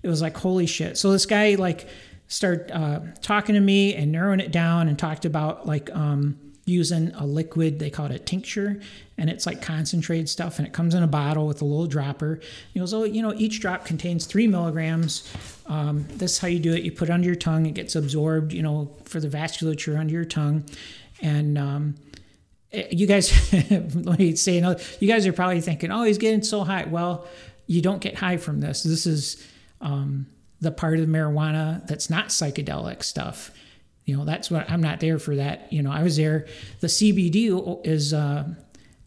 it 0.02 0.08
was 0.08 0.22
like 0.22 0.37
holy 0.37 0.66
shit. 0.66 0.96
So 0.96 1.10
this 1.10 1.26
guy 1.26 1.54
like 1.56 1.88
started 2.28 2.70
uh, 2.70 3.00
talking 3.20 3.54
to 3.54 3.60
me 3.60 3.94
and 3.94 4.12
narrowing 4.12 4.40
it 4.40 4.52
down 4.52 4.88
and 4.88 4.98
talked 4.98 5.25
about 5.25 5.66
like 5.66 5.94
um, 5.94 6.38
using 6.66 7.10
a 7.14 7.26
liquid 7.26 7.78
they 7.78 7.88
call 7.88 8.06
it 8.06 8.12
a 8.12 8.18
tincture 8.18 8.78
and 9.16 9.30
it's 9.30 9.46
like 9.46 9.62
concentrated 9.62 10.28
stuff 10.28 10.58
and 10.58 10.68
it 10.68 10.75
comes 10.75 10.94
in 10.94 11.02
a 11.02 11.06
bottle 11.06 11.46
with 11.46 11.62
a 11.62 11.64
little 11.64 11.87
dropper. 11.87 12.40
He 12.72 12.80
goes 12.80 12.94
oh 12.94 13.04
you 13.04 13.22
know 13.22 13.34
each 13.34 13.60
drop 13.60 13.84
contains 13.84 14.26
three 14.26 14.46
milligrams. 14.46 15.32
Um, 15.66 16.06
this 16.10 16.32
is 16.32 16.38
how 16.38 16.48
you 16.48 16.60
do 16.60 16.75
it. 16.75 16.82
You 16.82 16.92
put 16.92 17.08
it 17.08 17.12
under 17.12 17.26
your 17.26 17.37
tongue. 17.37 17.66
It 17.66 17.75
gets 17.75 17.96
absorbed 17.96 18.52
you 18.52 18.62
know 18.62 18.94
for 19.04 19.20
the 19.20 19.28
vasculature 19.28 19.98
under 19.98 20.12
your 20.12 20.25
tongue. 20.25 20.64
And 21.20 21.58
um, 21.58 21.96
you 22.72 23.06
guys 23.06 23.32
let 23.70 24.18
me 24.18 24.37
say 24.37 24.58
another 24.58 24.82
you 25.00 25.08
guys 25.08 25.26
are 25.26 25.32
probably 25.32 25.60
thinking 25.60 25.90
oh 25.90 26.02
he's 26.02 26.18
getting 26.18 26.42
so 26.42 26.64
high 26.64 26.84
well 26.84 27.26
you 27.66 27.80
don't 27.80 28.00
get 28.00 28.14
high 28.14 28.37
from 28.37 28.60
this 28.60 28.82
this 28.82 29.06
is 29.06 29.46
um, 29.80 30.26
the 30.60 30.70
part 30.70 30.98
of 30.98 31.08
marijuana 31.08 31.87
that's 31.87 32.10
not 32.10 32.28
psychedelic 32.28 33.02
stuff. 33.02 33.50
You 34.04 34.16
know, 34.16 34.25
that's 34.25 34.50
what 34.50 34.70
I'm 34.70 34.80
not 34.80 35.00
there 35.00 35.18
for 35.18 35.37
that. 35.37 35.72
You 35.72 35.82
know, 35.82 35.92
I 35.92 36.02
was 36.02 36.16
there. 36.16 36.46
The 36.80 36.87
CBD 36.87 37.87
is 37.87 38.14
uh, 38.14 38.44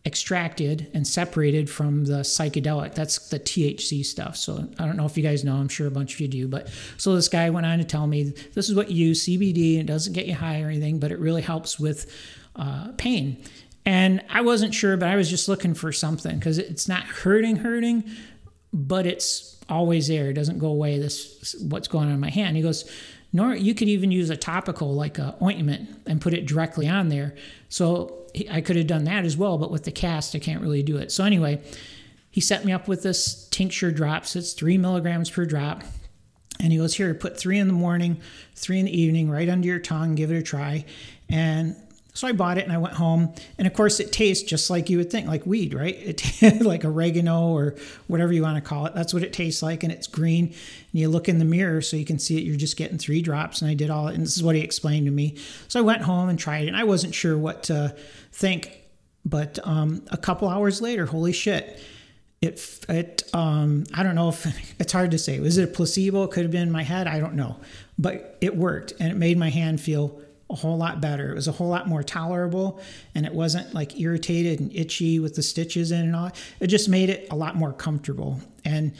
extracted 0.05 0.91
and 0.93 1.05
separated 1.07 1.69
from 1.69 2.05
the 2.05 2.19
psychedelic. 2.19 2.93
That's 2.93 3.29
the 3.29 3.39
THC 3.39 4.05
stuff. 4.05 4.37
So 4.37 4.69
I 4.77 4.85
don't 4.85 4.97
know 4.97 5.05
if 5.05 5.17
you 5.17 5.23
guys 5.23 5.43
know. 5.43 5.55
I'm 5.55 5.69
sure 5.69 5.87
a 5.87 5.91
bunch 5.91 6.13
of 6.13 6.19
you 6.19 6.27
do. 6.27 6.47
But 6.47 6.69
so 6.97 7.15
this 7.15 7.27
guy 7.27 7.49
went 7.49 7.65
on 7.65 7.79
to 7.79 7.83
tell 7.83 8.05
me 8.05 8.33
this 8.53 8.69
is 8.69 8.75
what 8.75 8.91
you 8.91 9.07
use 9.07 9.25
CBD. 9.25 9.79
It 9.79 9.87
doesn't 9.87 10.13
get 10.13 10.27
you 10.27 10.35
high 10.35 10.61
or 10.61 10.67
anything, 10.67 10.99
but 10.99 11.11
it 11.11 11.19
really 11.19 11.41
helps 11.41 11.79
with 11.79 12.05
uh, 12.55 12.89
pain. 12.97 13.43
And 13.85 14.23
I 14.29 14.41
wasn't 14.41 14.73
sure, 14.73 14.95
but 14.97 15.09
I 15.09 15.15
was 15.15 15.29
just 15.29 15.47
looking 15.47 15.73
for 15.73 15.91
something 15.91 16.37
because 16.37 16.57
it's 16.57 16.87
not 16.87 17.03
hurting, 17.03 17.57
hurting, 17.57 18.03
but 18.71 19.07
it's 19.07 19.57
always 19.69 20.07
there. 20.07 20.29
It 20.29 20.33
doesn't 20.33 20.59
go 20.59 20.67
away. 20.67 20.99
This 20.99 21.55
what's 21.61 21.87
going 21.87 22.07
on 22.07 22.13
in 22.13 22.19
my 22.19 22.29
hand. 22.29 22.55
He 22.57 22.61
goes, 22.61 22.89
nor 23.33 23.55
you 23.55 23.73
could 23.73 23.87
even 23.87 24.11
use 24.11 24.29
a 24.29 24.37
topical 24.37 24.93
like 24.93 25.17
a 25.17 25.35
ointment 25.41 25.89
and 26.05 26.21
put 26.21 26.33
it 26.33 26.45
directly 26.45 26.87
on 26.87 27.09
there. 27.09 27.35
So 27.69 28.27
I 28.49 28.61
could 28.61 28.75
have 28.75 28.87
done 28.87 29.05
that 29.05 29.25
as 29.25 29.37
well, 29.37 29.57
but 29.57 29.71
with 29.71 29.83
the 29.83 29.91
cast, 29.91 30.35
I 30.35 30.39
can't 30.39 30.61
really 30.61 30.83
do 30.83 30.97
it. 30.97 31.11
So 31.11 31.23
anyway, 31.23 31.61
he 32.29 32.41
set 32.41 32.65
me 32.65 32.71
up 32.71 32.87
with 32.87 33.03
this 33.03 33.47
tincture 33.49 33.91
drops. 33.91 34.35
It's 34.35 34.53
three 34.53 34.77
milligrams 34.77 35.29
per 35.29 35.45
drop. 35.45 35.83
And 36.59 36.71
he 36.71 36.77
goes, 36.77 36.95
Here, 36.95 37.13
put 37.13 37.39
three 37.39 37.57
in 37.57 37.67
the 37.67 37.73
morning, 37.73 38.21
three 38.55 38.79
in 38.79 38.85
the 38.85 38.97
evening, 38.97 39.29
right 39.29 39.49
under 39.49 39.67
your 39.67 39.79
tongue, 39.79 40.15
give 40.15 40.31
it 40.31 40.37
a 40.37 40.43
try. 40.43 40.85
And 41.27 41.75
So 42.13 42.27
I 42.27 42.33
bought 42.33 42.57
it 42.57 42.65
and 42.65 42.73
I 42.73 42.77
went 42.77 42.95
home. 42.95 43.33
And 43.57 43.65
of 43.67 43.73
course, 43.73 43.99
it 43.99 44.11
tastes 44.11 44.43
just 44.43 44.69
like 44.69 44.89
you 44.89 44.97
would 44.97 45.09
think, 45.09 45.27
like 45.27 45.45
weed, 45.45 45.73
right? 45.73 45.95
It 46.41 46.61
like 46.61 46.83
oregano 46.83 47.49
or 47.49 47.75
whatever 48.07 48.33
you 48.33 48.41
want 48.41 48.55
to 48.55 48.61
call 48.61 48.85
it. 48.85 48.93
That's 48.93 49.13
what 49.13 49.23
it 49.23 49.31
tastes 49.31 49.61
like. 49.61 49.83
And 49.83 49.91
it's 49.91 50.07
green. 50.07 50.47
And 50.47 50.55
you 50.91 51.07
look 51.07 51.29
in 51.29 51.39
the 51.39 51.45
mirror 51.45 51.81
so 51.81 51.95
you 51.95 52.05
can 52.05 52.19
see 52.19 52.37
it. 52.37 52.43
You're 52.43 52.57
just 52.57 52.77
getting 52.77 52.97
three 52.97 53.21
drops. 53.21 53.61
And 53.61 53.69
I 53.69 53.73
did 53.73 53.89
all 53.89 54.07
it. 54.07 54.15
And 54.15 54.23
this 54.23 54.35
is 54.35 54.43
what 54.43 54.55
he 54.55 54.61
explained 54.61 55.05
to 55.05 55.11
me. 55.11 55.37
So 55.67 55.79
I 55.79 55.83
went 55.83 56.01
home 56.01 56.29
and 56.29 56.37
tried 56.37 56.65
it. 56.65 56.67
And 56.67 56.77
I 56.77 56.83
wasn't 56.83 57.15
sure 57.15 57.37
what 57.37 57.63
to 57.63 57.95
think. 58.31 58.81
But 59.23 59.59
um, 59.63 60.03
a 60.11 60.17
couple 60.17 60.49
hours 60.49 60.81
later, 60.81 61.05
holy 61.05 61.31
shit. 61.31 61.79
It, 62.41 62.85
it 62.89 63.23
um, 63.33 63.85
I 63.93 64.03
don't 64.03 64.15
know 64.15 64.29
if 64.29 64.79
it's 64.79 64.91
hard 64.91 65.11
to 65.11 65.19
say. 65.19 65.39
Was 65.39 65.57
it 65.57 65.63
a 65.63 65.71
placebo? 65.71 66.23
It 66.23 66.31
could 66.31 66.43
have 66.43 66.51
been 66.51 66.63
in 66.63 66.71
my 66.71 66.83
head. 66.83 67.07
I 67.07 67.19
don't 67.19 67.35
know. 67.35 67.57
But 67.97 68.37
it 68.41 68.57
worked 68.57 68.93
and 68.99 69.11
it 69.11 69.15
made 69.15 69.37
my 69.37 69.49
hand 69.49 69.79
feel 69.79 70.21
a 70.51 70.55
whole 70.55 70.77
lot 70.77 71.01
better. 71.01 71.31
It 71.31 71.35
was 71.35 71.47
a 71.47 71.51
whole 71.51 71.69
lot 71.69 71.87
more 71.87 72.03
tolerable 72.03 72.79
and 73.15 73.25
it 73.25 73.33
wasn't 73.33 73.73
like 73.73 73.99
irritated 73.99 74.59
and 74.59 74.73
itchy 74.73 75.19
with 75.19 75.35
the 75.35 75.43
stitches 75.43 75.91
in 75.91 76.01
and 76.01 76.15
all. 76.15 76.31
It 76.59 76.67
just 76.67 76.89
made 76.89 77.09
it 77.09 77.27
a 77.31 77.35
lot 77.35 77.55
more 77.55 77.73
comfortable. 77.73 78.39
And 78.65 78.93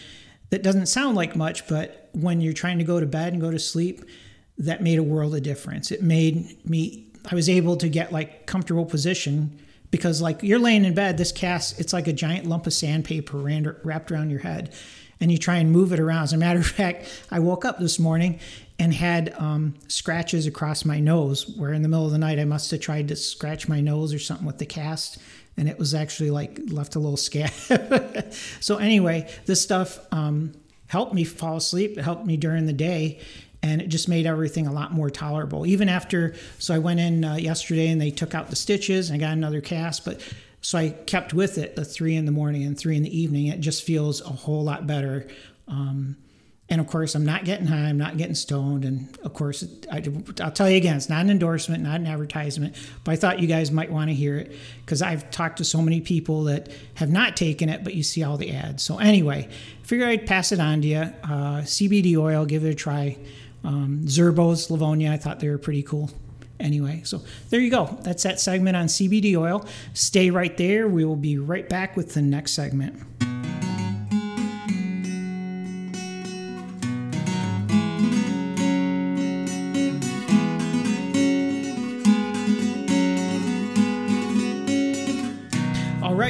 that 0.49 0.63
doesn't 0.63 0.87
sound 0.87 1.15
like 1.15 1.35
much, 1.35 1.67
but 1.67 2.09
when 2.13 2.41
you're 2.41 2.53
trying 2.53 2.77
to 2.77 2.83
go 2.83 2.99
to 2.99 3.05
bed 3.05 3.33
and 3.33 3.41
go 3.41 3.51
to 3.51 3.59
sleep, 3.59 4.03
that 4.57 4.81
made 4.81 4.99
a 4.99 5.03
world 5.03 5.35
of 5.35 5.43
difference. 5.43 5.91
It 5.91 6.03
made 6.03 6.67
me 6.67 7.07
I 7.29 7.35
was 7.35 7.49
able 7.49 7.77
to 7.77 7.87
get 7.87 8.11
like 8.11 8.47
comfortable 8.47 8.85
position 8.85 9.59
because 9.91 10.21
like 10.21 10.41
you're 10.41 10.59
laying 10.59 10.85
in 10.85 10.93
bed, 10.93 11.17
this 11.17 11.31
cast 11.31 11.79
it's 11.79 11.93
like 11.93 12.07
a 12.07 12.13
giant 12.13 12.47
lump 12.47 12.65
of 12.65 12.73
sandpaper 12.73 13.37
wrapped 13.83 14.11
around 14.11 14.29
your 14.29 14.39
head 14.39 14.73
and 15.21 15.31
you 15.31 15.37
try 15.37 15.57
and 15.57 15.71
move 15.71 15.93
it 15.93 15.99
around. 15.99 16.23
As 16.23 16.33
a 16.33 16.37
matter 16.37 16.59
of 16.59 16.67
fact, 16.81 17.07
I 17.29 17.39
woke 17.39 17.63
up 17.63 17.79
this 17.79 17.99
morning 17.99 18.39
and 18.79 18.93
had 18.93 19.33
um, 19.37 19.75
scratches 19.87 20.47
across 20.47 20.83
my 20.83 20.99
nose, 20.99 21.47
where 21.55 21.71
in 21.71 21.83
the 21.83 21.87
middle 21.87 22.05
of 22.05 22.11
the 22.11 22.17
night 22.17 22.39
I 22.39 22.45
must 22.45 22.71
have 22.71 22.79
tried 22.79 23.07
to 23.09 23.15
scratch 23.15 23.69
my 23.69 23.79
nose 23.79 24.11
or 24.11 24.19
something 24.19 24.47
with 24.47 24.57
the 24.57 24.65
cast, 24.65 25.19
and 25.55 25.69
it 25.69 25.77
was 25.77 25.93
actually 25.93 26.31
like 26.31 26.59
left 26.67 26.95
a 26.95 26.99
little 26.99 27.17
scab. 27.17 27.51
so, 28.59 28.77
anyway, 28.77 29.31
this 29.45 29.61
stuff 29.61 29.99
um, 30.11 30.53
helped 30.87 31.13
me 31.13 31.23
fall 31.23 31.57
asleep, 31.57 31.97
it 31.97 32.01
helped 32.01 32.25
me 32.25 32.35
during 32.35 32.65
the 32.65 32.73
day. 32.73 33.19
And 33.63 33.79
it 33.79 33.89
just 33.89 34.09
made 34.09 34.25
everything 34.25 34.65
a 34.65 34.73
lot 34.73 34.91
more 34.91 35.11
tolerable. 35.11 35.67
Even 35.67 35.87
after, 35.87 36.33
so 36.57 36.73
I 36.73 36.79
went 36.79 36.99
in 36.99 37.23
uh, 37.23 37.35
yesterday 37.35 37.89
and 37.89 38.01
they 38.01 38.09
took 38.09 38.33
out 38.33 38.49
the 38.49 38.55
stitches 38.55 39.11
and 39.11 39.21
I 39.21 39.23
got 39.23 39.33
another 39.33 39.61
cast, 39.61 40.03
but 40.03 40.19
so 40.61 40.77
I 40.77 40.89
kept 40.89 41.33
with 41.33 41.57
it 41.57 41.77
at 41.77 41.87
three 41.87 42.15
in 42.15 42.25
the 42.25 42.31
morning 42.31 42.63
and 42.63 42.77
three 42.77 42.95
in 42.95 43.03
the 43.03 43.19
evening. 43.19 43.47
It 43.47 43.59
just 43.59 43.83
feels 43.83 44.21
a 44.21 44.29
whole 44.29 44.63
lot 44.63 44.85
better. 44.85 45.27
Um, 45.67 46.17
and 46.69 46.79
of 46.79 46.87
course, 46.87 47.15
I'm 47.15 47.25
not 47.25 47.43
getting 47.43 47.67
high, 47.67 47.89
I'm 47.89 47.97
not 47.97 48.15
getting 48.15 48.35
stoned. 48.35 48.85
And 48.85 49.17
of 49.23 49.33
course, 49.33 49.65
I, 49.91 49.99
will 49.99 50.51
tell 50.51 50.69
you 50.69 50.77
again, 50.77 50.95
it's 50.95 51.09
not 51.09 51.21
an 51.21 51.29
endorsement, 51.29 51.83
not 51.83 51.99
an 51.99 52.07
advertisement, 52.07 52.75
but 53.03 53.11
I 53.11 53.15
thought 53.17 53.39
you 53.39 53.47
guys 53.47 53.71
might 53.71 53.91
want 53.91 54.09
to 54.09 54.13
hear 54.13 54.37
it 54.37 54.55
because 54.85 55.01
I've 55.01 55.29
talked 55.31 55.57
to 55.57 55.65
so 55.65 55.81
many 55.81 55.99
people 55.99 56.45
that 56.45 56.71
have 56.93 57.09
not 57.09 57.35
taken 57.35 57.67
it, 57.67 57.83
but 57.83 57.93
you 57.93 58.03
see 58.03 58.23
all 58.23 58.37
the 58.37 58.51
ads. 58.51 58.83
So, 58.83 58.99
anyway, 58.99 59.49
figure 59.83 60.07
I'd 60.07 60.25
pass 60.25 60.53
it 60.53 60.61
on 60.61 60.81
to 60.81 60.87
you. 60.87 61.01
Uh, 61.23 61.61
CBD 61.63 62.15
oil, 62.15 62.45
give 62.45 62.63
it 62.63 62.69
a 62.69 62.75
try. 62.75 63.17
Um, 63.65 64.03
Zerbos, 64.05 64.69
Livonia, 64.69 65.11
I 65.11 65.17
thought 65.17 65.41
they 65.41 65.49
were 65.49 65.57
pretty 65.57 65.83
cool 65.83 66.09
anyway. 66.61 67.01
So 67.03 67.21
there 67.49 67.59
you 67.59 67.71
go. 67.71 67.97
That's 68.01 68.23
that 68.23 68.39
segment 68.39 68.77
on 68.77 68.87
CBD 68.87 69.35
oil. 69.35 69.65
Stay 69.93 70.29
right 70.29 70.55
there. 70.57 70.87
We 70.87 71.05
will 71.05 71.15
be 71.15 71.37
right 71.37 71.67
back 71.67 71.97
with 71.97 72.13
the 72.13 72.21
next 72.21 72.53
segment. 72.53 73.01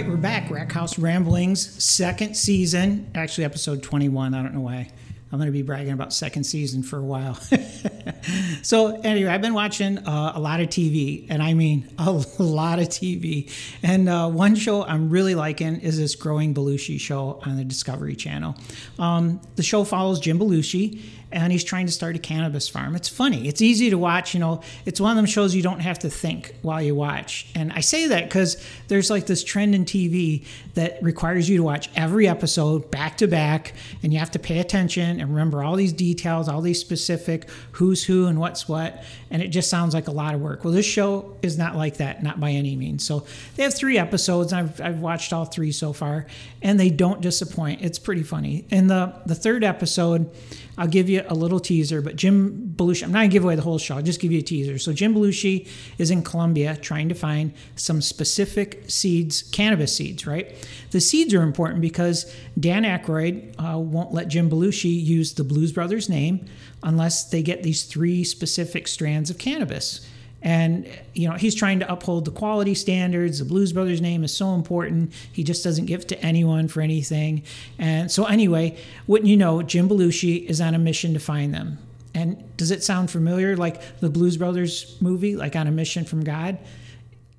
right, 0.01 0.09
we're 0.09 0.15
back. 0.15 0.49
Rack 0.49 0.71
House 0.71 0.97
Ramblings, 0.97 1.83
second 1.83 2.35
season. 2.35 3.11
Actually, 3.13 3.43
episode 3.43 3.83
21. 3.83 4.33
I 4.33 4.41
don't 4.41 4.53
know 4.53 4.61
why. 4.61 4.89
I'm 5.31 5.37
going 5.37 5.47
to 5.47 5.51
be 5.51 5.63
bragging 5.63 5.91
about 5.91 6.13
second 6.13 6.45
season 6.45 6.81
for 6.81 6.97
a 6.97 7.03
while. 7.03 7.37
so 8.61 8.99
anyway, 9.01 9.29
I've 9.29 9.41
been 9.41 9.53
watching 9.53 9.97
uh, 9.99 10.33
a 10.35 10.39
lot 10.39 10.59
of 10.59 10.69
TV, 10.69 11.25
and 11.29 11.41
I 11.41 11.53
mean 11.53 11.87
a 11.97 12.11
lot 12.39 12.79
of 12.79 12.89
TV. 12.89 13.51
And 13.83 14.09
uh, 14.09 14.29
one 14.29 14.55
show 14.55 14.83
I'm 14.83 15.09
really 15.09 15.35
liking 15.35 15.81
is 15.81 15.97
this 15.97 16.15
Growing 16.15 16.53
Belushi 16.53 16.99
show 16.99 17.39
on 17.45 17.57
the 17.57 17.63
Discovery 17.63 18.15
Channel. 18.15 18.55
Um, 18.99 19.41
the 19.55 19.63
show 19.63 19.83
follows 19.83 20.19
Jim 20.19 20.39
Belushi, 20.39 21.01
and 21.31 21.51
he's 21.51 21.63
trying 21.63 21.85
to 21.85 21.91
start 21.91 22.15
a 22.15 22.19
cannabis 22.19 22.67
farm. 22.67 22.95
It's 22.95 23.07
funny. 23.07 23.47
It's 23.47 23.61
easy 23.61 23.89
to 23.89 23.97
watch. 23.97 24.33
You 24.33 24.39
know, 24.39 24.61
it's 24.85 24.99
one 24.99 25.11
of 25.11 25.17
them 25.17 25.25
shows 25.25 25.55
you 25.55 25.61
don't 25.61 25.79
have 25.79 25.99
to 25.99 26.09
think 26.09 26.55
while 26.61 26.81
you 26.81 26.93
watch. 26.93 27.47
And 27.55 27.71
I 27.73 27.79
say 27.79 28.07
that 28.07 28.25
because 28.25 28.63
there's 28.87 29.09
like 29.09 29.27
this 29.27 29.43
trend 29.43 29.73
in 29.73 29.85
TV 29.85 30.45
that 30.73 31.01
requires 31.01 31.49
you 31.49 31.57
to 31.57 31.63
watch 31.63 31.89
every 31.95 32.27
episode 32.27 32.91
back 32.91 33.17
to 33.17 33.27
back, 33.27 33.73
and 34.03 34.11
you 34.11 34.19
have 34.19 34.31
to 34.31 34.39
pay 34.39 34.59
attention 34.59 35.19
and 35.19 35.29
remember 35.29 35.63
all 35.63 35.75
these 35.75 35.93
details, 35.93 36.49
all 36.49 36.61
these 36.61 36.79
specific 36.79 37.49
who's 37.91 38.03
who 38.05 38.27
and 38.27 38.39
what's 38.39 38.69
what. 38.69 39.03
And 39.29 39.41
it 39.41 39.49
just 39.49 39.69
sounds 39.69 39.93
like 39.93 40.07
a 40.07 40.11
lot 40.11 40.33
of 40.33 40.39
work. 40.39 40.63
Well, 40.63 40.73
this 40.73 40.85
show 40.85 41.37
is 41.41 41.57
not 41.57 41.75
like 41.75 41.97
that, 41.97 42.23
not 42.23 42.39
by 42.39 42.51
any 42.51 42.75
means. 42.75 43.05
So 43.05 43.25
they 43.55 43.63
have 43.63 43.73
three 43.73 43.97
episodes. 43.97 44.53
I've, 44.53 44.79
I've 44.79 44.99
watched 44.99 45.33
all 45.33 45.45
three 45.45 45.73
so 45.73 45.91
far, 45.91 46.25
and 46.61 46.79
they 46.79 46.89
don't 46.89 47.19
disappoint. 47.21 47.81
It's 47.81 47.99
pretty 47.99 48.23
funny. 48.23 48.65
In 48.69 48.87
the, 48.87 49.13
the 49.25 49.35
third 49.35 49.63
episode, 49.65 50.31
I'll 50.77 50.87
give 50.87 51.09
you 51.09 51.23
a 51.27 51.35
little 51.35 51.59
teaser, 51.59 52.01
but 52.01 52.15
Jim 52.15 52.73
Belushi, 52.75 53.03
I'm 53.03 53.11
not 53.11 53.19
gonna 53.19 53.27
give 53.27 53.43
away 53.43 53.55
the 53.55 53.61
whole 53.61 53.77
show, 53.77 53.97
I'll 53.97 54.01
just 54.01 54.21
give 54.21 54.31
you 54.31 54.39
a 54.39 54.43
teaser. 54.43 54.79
So 54.79 54.93
Jim 54.93 55.13
Belushi 55.13 55.67
is 55.97 56.11
in 56.11 56.23
Colombia 56.23 56.77
trying 56.77 57.09
to 57.09 57.15
find 57.15 57.53
some 57.75 58.01
specific 58.01 58.85
seeds, 58.87 59.43
cannabis 59.43 59.95
seeds, 59.95 60.25
right? 60.25 60.55
The 60.91 61.01
seeds 61.01 61.33
are 61.33 61.41
important 61.41 61.81
because 61.81 62.33
Dan 62.59 62.83
Aykroyd 62.83 63.53
uh, 63.59 63.77
won't 63.77 64.13
let 64.13 64.29
Jim 64.29 64.49
Belushi 64.49 65.03
use 65.03 65.33
the 65.33 65.43
Blues 65.43 65.71
Brothers 65.71 66.09
name 66.09 66.47
unless 66.83 67.29
they 67.29 67.41
get 67.41 67.63
these 67.63 67.83
three 67.83 68.23
specific 68.23 68.87
strands 68.87 69.29
of 69.29 69.37
cannabis. 69.37 70.07
And 70.43 70.89
you 71.13 71.29
know 71.29 71.35
he's 71.35 71.53
trying 71.53 71.79
to 71.81 71.91
uphold 71.91 72.25
the 72.25 72.31
quality 72.31 72.73
standards. 72.73 73.39
The 73.39 73.45
Blues 73.45 73.73
Brothers 73.73 74.01
name 74.01 74.23
is 74.23 74.35
so 74.35 74.55
important. 74.55 75.13
He 75.31 75.43
just 75.43 75.63
doesn't 75.63 75.85
give 75.85 76.07
to 76.07 76.19
anyone 76.25 76.67
for 76.67 76.81
anything. 76.81 77.43
And 77.77 78.11
so 78.11 78.25
anyway, 78.25 78.75
wouldn't 79.05 79.29
you 79.29 79.37
know, 79.37 79.61
Jim 79.61 79.87
Belushi 79.87 80.43
is 80.45 80.59
on 80.59 80.73
a 80.73 80.79
mission 80.79 81.13
to 81.13 81.19
find 81.19 81.53
them. 81.53 81.77
And 82.13 82.43
does 82.57 82.71
it 82.71 82.83
sound 82.83 83.11
familiar, 83.11 83.55
like 83.55 83.99
the 83.99 84.09
Blues 84.09 84.35
Brothers 84.35 84.97
movie, 84.99 85.35
like 85.35 85.55
on 85.55 85.67
a 85.67 85.71
mission 85.71 86.05
from 86.05 86.23
God? 86.23 86.57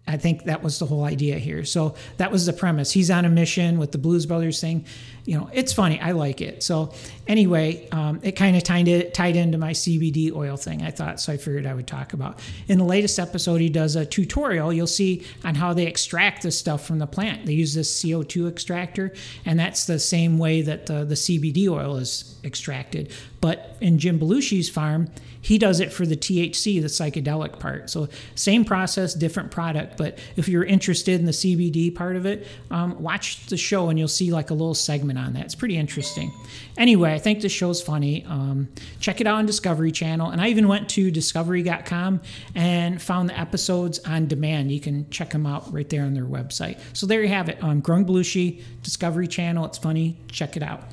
I 0.07 0.17
think 0.17 0.45
that 0.45 0.65
was 0.65 0.81
the 0.81 0.87
whole 0.87 1.05
idea 1.05 1.39
here. 1.39 1.65
So 1.65 1.95
that 2.17 2.33
was 2.33 2.45
the 2.45 2.53
premise. 2.53 2.91
He's 2.91 3.11
on 3.11 3.25
a 3.25 3.29
mission 3.29 3.79
with 3.79 3.93
the 3.93 3.99
Blues 3.99 4.27
Brothers 4.27 4.61
thing. 4.61 4.85
You 5.25 5.39
know, 5.39 5.49
it's 5.53 5.73
funny. 5.73 6.01
I 6.01 6.11
like 6.11 6.41
it. 6.41 6.65
So 6.65 6.93
anyway, 7.29 7.89
um, 7.91 8.19
it 8.25 8.33
kind 8.33 8.57
of 8.57 8.65
tied, 8.65 9.15
tied 9.15 9.37
into 9.37 9.59
my 9.59 9.71
CBD 9.71 10.35
oil 10.35 10.57
thing, 10.57 10.83
I 10.83 10.91
thought. 10.91 11.21
So 11.21 11.33
I 11.33 11.37
figured 11.37 11.67
I 11.67 11.75
would 11.75 11.87
talk 11.87 12.15
about. 12.15 12.41
In 12.67 12.79
the 12.79 12.85
latest 12.85 13.21
episode, 13.21 13.61
he 13.61 13.69
does 13.69 13.95
a 13.95 14.05
tutorial. 14.05 14.73
You'll 14.73 14.89
see 14.89 15.25
on 15.45 15.55
how 15.55 15.73
they 15.73 15.87
extract 15.87 16.43
this 16.43 16.59
stuff 16.59 16.85
from 16.85 16.99
the 16.99 17.07
plant. 17.07 17.47
They 17.47 17.53
use 17.53 17.73
this 17.73 18.03
CO2 18.03 18.49
extractor, 18.49 19.15
and 19.45 19.59
that's 19.59 19.87
the 19.87 20.01
same 20.01 20.37
way 20.37 20.63
that 20.63 20.87
the, 20.87 21.05
the 21.05 21.15
CBD 21.15 21.69
oil 21.69 21.97
is 21.97 22.37
extracted. 22.43 23.13
But 23.43 23.77
in 23.81 23.99
Jim 23.99 24.21
Belushi's 24.21 24.71
farm, 24.71 25.11
he 25.41 25.59
does 25.59 25.81
it 25.81 25.93
for 25.93 26.07
the 26.07 26.17
THC, 26.17 26.81
the 26.81 26.87
psychedelic 26.87 27.59
part. 27.59 27.91
So 27.91 28.09
same 28.37 28.65
process, 28.65 29.15
different 29.15 29.51
product. 29.51 29.97
But 29.99 30.21
if 30.37 30.49
you're 30.49 30.63
interested 30.63 31.19
in 31.19 31.27
the 31.27 31.33
CBD 31.33 31.93
part 31.93 32.15
of 32.15 32.25
it, 32.25 32.47
um, 32.71 33.03
watch 33.03 33.45
the 33.47 33.57
show 33.57 33.89
and 33.89 33.99
you'll 33.99 34.07
see 34.07 34.31
like 34.31 34.51
a 34.51 34.55
little 34.55 34.77
segment 34.77 35.19
on 35.19 35.33
that. 35.33 35.45
It's 35.45 35.57
pretty 35.57 35.77
interesting. 35.77 36.31
Anyway, 36.79 37.13
I 37.13 37.19
think 37.19 37.41
the 37.41 37.49
show's 37.49 37.83
funny. 37.83 38.25
Um, 38.27 38.69
check 39.01 39.21
it 39.21 39.27
out 39.27 39.39
on 39.39 39.47
Discovery 39.47 39.91
Channel. 39.91 40.31
And 40.31 40.41
I 40.41 40.49
even 40.51 40.69
went 40.69 40.89
to 40.91 41.11
discovery.com 41.11 42.21
and 42.55 43.03
found 43.03 43.29
the 43.29 43.39
episodes 43.39 43.99
on 44.07 44.29
demand. 44.29 44.71
You 44.71 44.79
can 44.79 45.11
check 45.11 45.31
them 45.31 45.47
out 45.47 45.73
right 45.73 45.91
there 45.91 46.05
on 46.05 46.15
their 46.15 46.27
website. 46.27 46.79
So 46.93 47.09
there 47.09 47.21
you 47.21 47.29
have 47.29 47.49
it. 47.49 47.61
Um, 47.61 47.81
Growing 47.81 48.07
Belushi, 48.07 48.63
Discovery 48.85 49.27
Channel. 49.27 49.65
It's 49.67 49.79
funny. 49.79 50.17
Check 50.29 50.57
it 50.57 50.63
out. 50.63 50.85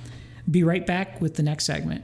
Be 0.49 0.63
right 0.63 0.87
back 0.87 1.21
with 1.21 1.35
the 1.35 1.43
next 1.43 1.65
segment. 1.65 2.03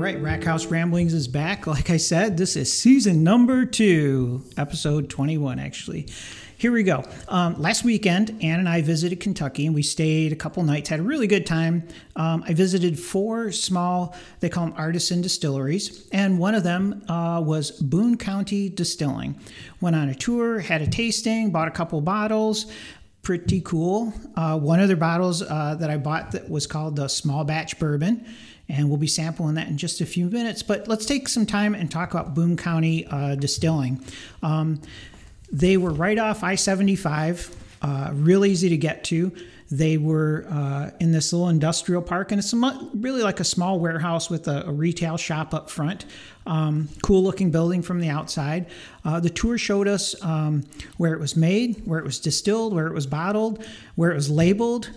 Right, 0.00 0.20
Rack 0.22 0.44
House 0.44 0.64
Ramblings 0.64 1.12
is 1.12 1.28
back. 1.28 1.66
Like 1.66 1.90
I 1.90 1.98
said, 1.98 2.38
this 2.38 2.56
is 2.56 2.72
season 2.72 3.22
number 3.22 3.66
two, 3.66 4.42
episode 4.56 5.10
21, 5.10 5.58
actually. 5.58 6.08
Here 6.56 6.72
we 6.72 6.84
go. 6.84 7.04
Um, 7.28 7.60
last 7.60 7.84
weekend, 7.84 8.30
Ann 8.42 8.60
and 8.60 8.68
I 8.68 8.80
visited 8.80 9.20
Kentucky 9.20 9.66
and 9.66 9.74
we 9.74 9.82
stayed 9.82 10.32
a 10.32 10.36
couple 10.36 10.62
nights, 10.62 10.88
had 10.88 11.00
a 11.00 11.02
really 11.02 11.26
good 11.26 11.44
time. 11.44 11.86
Um, 12.16 12.42
I 12.46 12.54
visited 12.54 12.98
four 12.98 13.52
small, 13.52 14.16
they 14.40 14.48
call 14.48 14.66
them 14.66 14.74
artisan 14.78 15.20
distilleries, 15.20 16.08
and 16.12 16.38
one 16.38 16.54
of 16.54 16.62
them 16.62 17.04
uh, 17.06 17.42
was 17.44 17.70
Boone 17.70 18.16
County 18.16 18.70
Distilling. 18.70 19.38
Went 19.82 19.96
on 19.96 20.08
a 20.08 20.14
tour, 20.14 20.60
had 20.60 20.80
a 20.80 20.86
tasting, 20.86 21.50
bought 21.50 21.68
a 21.68 21.72
couple 21.72 22.00
bottles 22.00 22.66
pretty 23.22 23.60
cool. 23.60 24.12
Uh, 24.34 24.58
one 24.58 24.80
of 24.80 24.88
their 24.88 24.96
bottles 24.96 25.42
uh, 25.42 25.76
that 25.78 25.90
I 25.90 25.98
bought 25.98 26.32
that 26.32 26.48
was 26.48 26.66
called 26.66 26.96
the 26.96 27.08
Small 27.08 27.44
Batch 27.44 27.78
Bourbon, 27.78 28.26
and 28.70 28.88
we'll 28.88 28.98
be 28.98 29.06
sampling 29.06 29.54
that 29.54 29.68
in 29.68 29.76
just 29.76 30.00
a 30.00 30.06
few 30.06 30.26
minutes. 30.26 30.62
But 30.62 30.88
let's 30.88 31.06
take 31.06 31.28
some 31.28 31.46
time 31.46 31.74
and 31.74 31.90
talk 31.90 32.12
about 32.12 32.34
Boone 32.34 32.56
County 32.56 33.06
uh, 33.06 33.34
Distilling. 33.34 34.04
Um, 34.42 34.80
they 35.52 35.76
were 35.76 35.92
right 35.92 36.18
off 36.18 36.44
I 36.44 36.54
75, 36.54 37.56
uh, 37.82 38.10
real 38.14 38.44
easy 38.44 38.68
to 38.68 38.76
get 38.76 39.04
to. 39.04 39.32
They 39.70 39.98
were 39.98 40.46
uh, 40.50 40.90
in 40.98 41.12
this 41.12 41.32
little 41.32 41.48
industrial 41.48 42.02
park, 42.02 42.32
and 42.32 42.40
it's 42.40 42.52
really 42.52 43.22
like 43.22 43.38
a 43.38 43.44
small 43.44 43.78
warehouse 43.78 44.28
with 44.28 44.48
a, 44.48 44.66
a 44.66 44.72
retail 44.72 45.16
shop 45.16 45.54
up 45.54 45.70
front. 45.70 46.06
Um, 46.44 46.88
cool 47.02 47.22
looking 47.22 47.52
building 47.52 47.80
from 47.80 48.00
the 48.00 48.08
outside. 48.08 48.66
Uh, 49.04 49.20
the 49.20 49.30
tour 49.30 49.58
showed 49.58 49.86
us 49.86 50.20
um, 50.24 50.64
where 50.96 51.12
it 51.12 51.20
was 51.20 51.36
made, 51.36 51.82
where 51.86 52.00
it 52.00 52.04
was 52.04 52.18
distilled, 52.18 52.74
where 52.74 52.88
it 52.88 52.94
was 52.94 53.06
bottled, 53.06 53.64
where 53.94 54.10
it 54.10 54.16
was 54.16 54.28
labeled, 54.28 54.90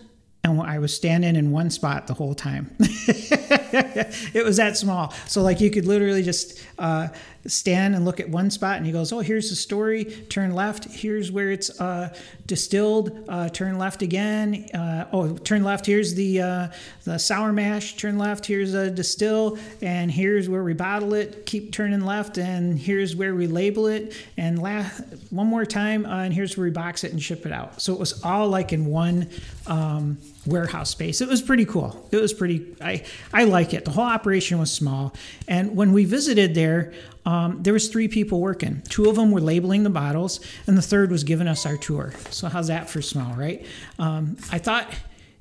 and 0.45 0.59
I 0.61 0.77
was 0.77 0.93
standing 0.93 1.37
in 1.37 1.51
one 1.51 1.69
spot 1.69 2.07
the 2.07 2.13
whole 2.13 2.35
time. 2.35 2.69
it 2.79 4.43
was 4.43 4.57
that 4.57 4.75
small. 4.75 5.13
So 5.25 5.41
like 5.41 5.61
you 5.61 5.71
could 5.71 5.85
literally 5.85 6.21
just 6.21 6.61
uh, 6.77 7.07
stand 7.45 7.95
and 7.95 8.05
look 8.05 8.19
at 8.19 8.29
one 8.29 8.49
spot, 8.49 8.77
and 8.77 8.85
he 8.85 8.91
goes, 8.91 9.11
"Oh, 9.11 9.19
here's 9.19 9.49
the 9.49 9.55
story. 9.55 10.05
Turn 10.05 10.53
left. 10.53 10.85
Here's 10.85 11.31
where 11.31 11.51
it's 11.51 11.79
uh, 11.81 12.13
distilled. 12.45 13.25
Uh, 13.27 13.49
turn 13.49 13.77
left 13.77 14.01
again. 14.01 14.69
Uh, 14.73 15.07
oh, 15.11 15.37
turn 15.37 15.63
left. 15.63 15.85
Here's 15.85 16.13
the 16.15 16.41
uh, 16.41 16.67
the 17.03 17.17
sour 17.17 17.51
mash. 17.51 17.95
Turn 17.95 18.17
left. 18.17 18.45
Here's 18.45 18.73
a 18.73 18.89
distill, 18.89 19.57
and 19.81 20.11
here's 20.11 20.47
where 20.47 20.63
we 20.63 20.73
bottle 20.73 21.13
it. 21.13 21.45
Keep 21.45 21.73
turning 21.73 22.01
left, 22.01 22.37
and 22.37 22.79
here's 22.79 23.15
where 23.15 23.35
we 23.35 23.47
label 23.47 23.87
it. 23.87 24.15
And 24.37 24.61
last 24.61 25.01
one 25.29 25.47
more 25.47 25.65
time, 25.65 26.05
uh, 26.05 26.23
and 26.23 26.33
here's 26.33 26.57
where 26.57 26.65
we 26.65 26.71
box 26.71 27.03
it 27.03 27.11
and 27.11 27.21
ship 27.21 27.45
it 27.45 27.51
out. 27.51 27.81
So 27.81 27.93
it 27.93 27.99
was 27.99 28.23
all 28.23 28.49
like 28.49 28.73
in 28.73 28.85
one." 28.85 29.29
Um, 29.65 30.17
warehouse 30.45 30.89
space. 30.89 31.21
It 31.21 31.29
was 31.29 31.41
pretty 31.41 31.65
cool. 31.65 32.07
It 32.11 32.17
was 32.17 32.33
pretty. 32.33 32.75
I 32.81 33.03
I 33.31 33.45
like 33.45 33.73
it. 33.73 33.85
The 33.85 33.91
whole 33.91 34.03
operation 34.03 34.59
was 34.59 34.71
small, 34.71 35.13
and 35.47 35.75
when 35.75 35.93
we 35.93 36.05
visited 36.05 36.53
there, 36.53 36.93
um, 37.25 37.63
there 37.63 37.73
was 37.73 37.89
three 37.89 38.07
people 38.07 38.41
working. 38.41 38.81
Two 38.89 39.09
of 39.09 39.15
them 39.15 39.31
were 39.31 39.41
labeling 39.41 39.83
the 39.83 39.89
bottles, 39.89 40.39
and 40.67 40.77
the 40.77 40.81
third 40.81 41.11
was 41.11 41.23
giving 41.23 41.47
us 41.47 41.65
our 41.65 41.77
tour. 41.77 42.13
So 42.29 42.47
how's 42.47 42.67
that 42.67 42.89
for 42.89 43.01
small, 43.01 43.33
right? 43.35 43.65
Um, 43.99 44.37
I 44.51 44.57
thought 44.57 44.93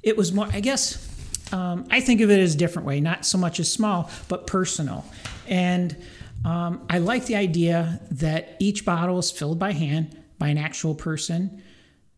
it 0.02 0.16
was 0.16 0.32
more. 0.32 0.48
I 0.52 0.60
guess 0.60 1.08
um, 1.52 1.86
I 1.90 2.00
think 2.00 2.20
of 2.20 2.30
it 2.30 2.40
as 2.40 2.54
a 2.54 2.58
different 2.58 2.86
way, 2.86 3.00
not 3.00 3.24
so 3.24 3.38
much 3.38 3.60
as 3.60 3.72
small, 3.72 4.10
but 4.28 4.46
personal, 4.46 5.04
and. 5.46 5.96
Um, 6.44 6.84
I 6.90 6.98
like 6.98 7.26
the 7.26 7.36
idea 7.36 8.00
that 8.10 8.56
each 8.58 8.84
bottle 8.84 9.20
is 9.20 9.30
filled 9.30 9.60
by 9.60 9.70
hand 9.70 10.20
by 10.40 10.48
an 10.48 10.58
actual 10.58 10.92
person. 10.92 11.62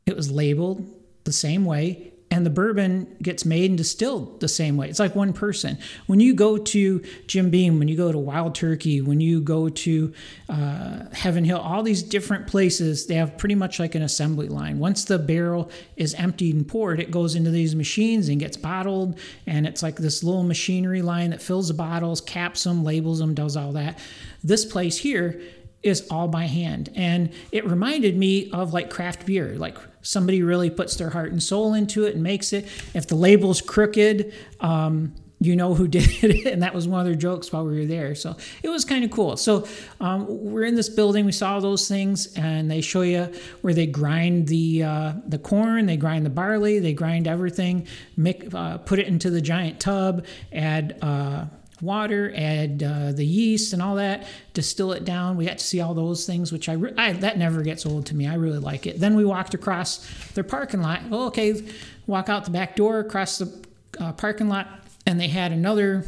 It 0.07 0.17
was 0.17 0.31
labeled 0.31 0.83
the 1.25 1.33
same 1.33 1.67
way 1.67 2.14
and 2.35 2.45
the 2.45 2.51
bourbon 2.51 3.17
gets 3.23 3.45
made 3.45 3.71
and 3.71 3.79
distilled 3.79 4.41
the 4.41 4.49
same 4.49 4.77
way. 4.77 4.89
It's 4.89 4.99
like 4.99 5.15
one 5.15 5.33
person. 5.33 5.79
When 6.09 6.19
you 6.19 6.35
go 6.35 6.59
to 6.59 7.01
Jim 7.29 7.49
Beam, 7.49 7.79
when 7.79 7.87
you 7.87 7.97
go 7.97 8.11
to 8.11 8.19
Wild 8.19 8.57
Turkey, 8.57 9.01
when 9.01 9.21
you 9.21 9.41
go 9.41 9.69
to 9.69 10.13
uh, 10.49 11.05
Heaven 11.13 11.45
Hill, 11.45 11.61
all 11.61 11.85
these 11.85 12.03
different 12.03 12.49
places, 12.49 13.07
they 13.07 13.15
have 13.15 13.39
pretty 13.39 13.55
much 13.55 13.79
like 13.79 13.95
an 13.95 14.03
assembly 14.03 14.49
line. 14.49 14.81
Once 14.81 15.05
the 15.05 15.17
barrel 15.17 15.71
is 15.97 16.13
emptied 16.15 16.57
and 16.57 16.67
poured, 16.67 16.99
it 16.99 17.13
goes 17.13 17.37
into 17.37 17.53
these 17.53 17.77
machines 17.77 18.29
and 18.29 18.41
gets 18.41 18.57
bottled. 18.57 19.17
And 19.47 19.65
it's 19.65 19.81
like 19.81 19.95
this 19.95 20.25
little 20.25 20.43
machinery 20.43 21.03
line 21.03 21.31
that 21.31 21.41
fills 21.41 21.69
the 21.69 21.75
bottles, 21.75 22.21
caps 22.21 22.65
them, 22.65 22.83
labels 22.83 23.21
them, 23.21 23.35
does 23.35 23.57
all 23.57 23.71
that. 23.75 24.01
This 24.43 24.65
place 24.65 24.99
here 24.99 25.41
is 25.85 26.05
all 26.11 26.27
by 26.27 26.47
hand. 26.47 26.91
And 26.97 27.33
it 27.53 27.65
reminded 27.65 28.17
me 28.17 28.51
of 28.51 28.73
like 28.73 28.91
craft 28.91 29.25
beer. 29.25 29.55
Like 29.57 29.79
somebody 30.05 30.43
really 30.43 30.71
puts 30.71 30.95
their 30.97 31.11
heart 31.11 31.33
and 31.33 31.43
soul 31.43 31.75
into 31.75 32.05
it 32.05 32.15
and 32.15 32.23
makes 32.23 32.53
it. 32.53 32.67
If 32.95 33.09
the 33.09 33.17
label's 33.17 33.61
crooked, 33.61 34.33
um, 34.61 35.15
you 35.41 35.57
know 35.57 35.75
who 35.75 35.89
did 35.89 36.07
it, 36.23 36.47
and 36.47 36.63
that 36.63 36.75
was 36.75 36.87
one 36.87 37.01
of 37.01 37.07
their 37.07 37.15
jokes 37.15 37.53
while 37.53 37.65
we 37.67 37.79
were 37.79 37.87
there. 37.87 38.15
So 38.15 38.37
it 38.63 38.69
was 38.69 38.85
kind 38.85 39.05
of 39.05 39.11
cool. 39.11 39.37
So 39.37 39.67
um, 40.01 40.27
we're 40.29 40.65
in 40.65 40.75
this 40.75 40.89
building. 40.89 41.25
We 41.25 41.33
saw 41.33 41.61
those 41.61 41.89
things, 41.89 42.33
and 42.35 42.71
they 42.71 42.81
show 42.81 43.03
you 43.03 43.33
where 43.63 43.75
they 43.75 43.87
grind 43.87 44.49
the 44.49 44.85
uh, 44.85 45.13
the 45.27 45.39
corn, 45.39 45.87
they 45.87 45.97
grind 45.97 46.25
the 46.25 46.31
barley, 46.31 46.79
they 46.79 46.93
grind 46.93 47.27
everything, 47.27 47.87
make 48.17 48.53
uh, 48.55 48.79
put 48.79 48.99
it 48.99 49.07
into 49.07 49.31
the 49.31 49.41
giant 49.41 49.81
tub, 49.81 50.25
add. 50.53 50.99
Uh, 51.03 51.47
water, 51.81 52.33
add 52.37 52.83
uh, 52.83 53.13
the 53.13 53.25
yeast 53.25 53.73
and 53.73 53.83
all 53.83 53.97
that, 53.97 54.27
distill 54.53 54.93
it 54.93 55.05
down. 55.05 55.37
We 55.37 55.47
got 55.47 55.59
to 55.59 55.65
see 55.65 55.81
all 55.81 55.95
those 55.95 56.27
things, 56.27 56.53
which 56.53 56.69
I, 56.69 56.75
re- 56.75 56.95
I, 56.97 57.13
that 57.13 57.39
never 57.39 57.63
gets 57.63 57.85
old 57.87 58.07
to 58.07 58.15
me. 58.15 58.27
I 58.27 58.35
really 58.35 58.59
like 58.59 58.87
it. 58.87 59.01
Then 59.01 59.17
we 59.17 59.25
walked 59.25 59.55
across 59.55 60.07
their 60.35 60.45
parking 60.45 60.83
lot. 60.83 61.01
Okay, 61.11 61.63
walk 62.07 62.29
out 62.29 62.45
the 62.45 62.51
back 62.51 62.77
door, 62.77 63.01
across 63.01 63.39
the 63.39 63.67
uh, 64.01 64.13
parking 64.13 64.49
lot, 64.49 64.69
and 65.07 65.21
they 65.21 65.29
had 65.29 65.53
another 65.53 66.07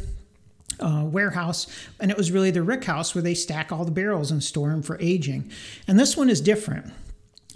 uh, 0.79 1.03
warehouse, 1.05 1.67
and 1.99 2.11
it 2.11 2.17
was 2.17 2.31
really 2.31 2.51
the 2.51 2.63
rick 2.63 2.83
house 2.83 3.15
where 3.15 3.21
they 3.21 3.33
stack 3.33 3.71
all 3.71 3.85
the 3.85 3.91
barrels 3.91 4.31
and 4.31 4.43
store 4.43 4.69
them 4.69 4.83
for 4.83 4.97
aging. 5.01 5.51
And 5.87 5.99
this 5.99 6.15
one 6.15 6.29
is 6.29 6.41
different. 6.41 6.93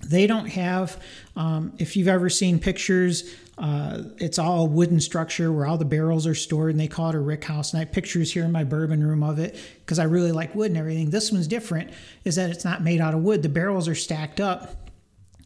They 0.03 0.27
don't 0.27 0.47
have, 0.47 1.01
um, 1.35 1.73
if 1.77 1.95
you've 1.95 2.07
ever 2.07 2.29
seen 2.29 2.59
pictures 2.59 3.33
uh, 3.61 4.01
it's 4.17 4.39
all 4.39 4.63
a 4.63 4.65
wooden 4.65 4.99
structure 4.99 5.51
where 5.51 5.67
all 5.67 5.77
the 5.77 5.85
barrels 5.85 6.25
are 6.25 6.33
stored, 6.33 6.71
and 6.71 6.79
they 6.79 6.87
call 6.87 7.09
it 7.09 7.15
a 7.15 7.19
rick 7.19 7.43
house. 7.43 7.71
And 7.71 7.79
I 7.79 7.85
have 7.85 7.93
pictures 7.93 8.33
here 8.33 8.43
in 8.43 8.51
my 8.51 8.63
bourbon 8.63 9.03
room 9.03 9.21
of 9.21 9.37
it 9.37 9.55
because 9.81 9.99
I 9.99 10.05
really 10.05 10.31
like 10.31 10.55
wood 10.55 10.71
and 10.71 10.77
everything. 10.77 11.11
This 11.11 11.31
one's 11.31 11.47
different, 11.47 11.91
is 12.23 12.37
that 12.37 12.49
it's 12.49 12.65
not 12.65 12.81
made 12.83 12.99
out 13.01 13.13
of 13.13 13.21
wood. 13.21 13.43
The 13.43 13.49
barrels 13.49 13.87
are 13.87 13.93
stacked 13.93 14.39
up 14.39 14.89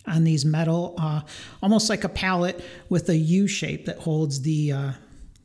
on 0.08 0.24
these 0.24 0.46
metal, 0.46 0.96
uh, 0.98 1.22
almost 1.62 1.90
like 1.90 2.06
a 2.06 2.10
pallet 2.10 2.64
with 2.88 3.10
a 3.10 3.18
U 3.18 3.48
shape 3.48 3.86
that 3.86 3.98
holds 3.98 4.42
the 4.44 4.72
uh, 4.72 4.92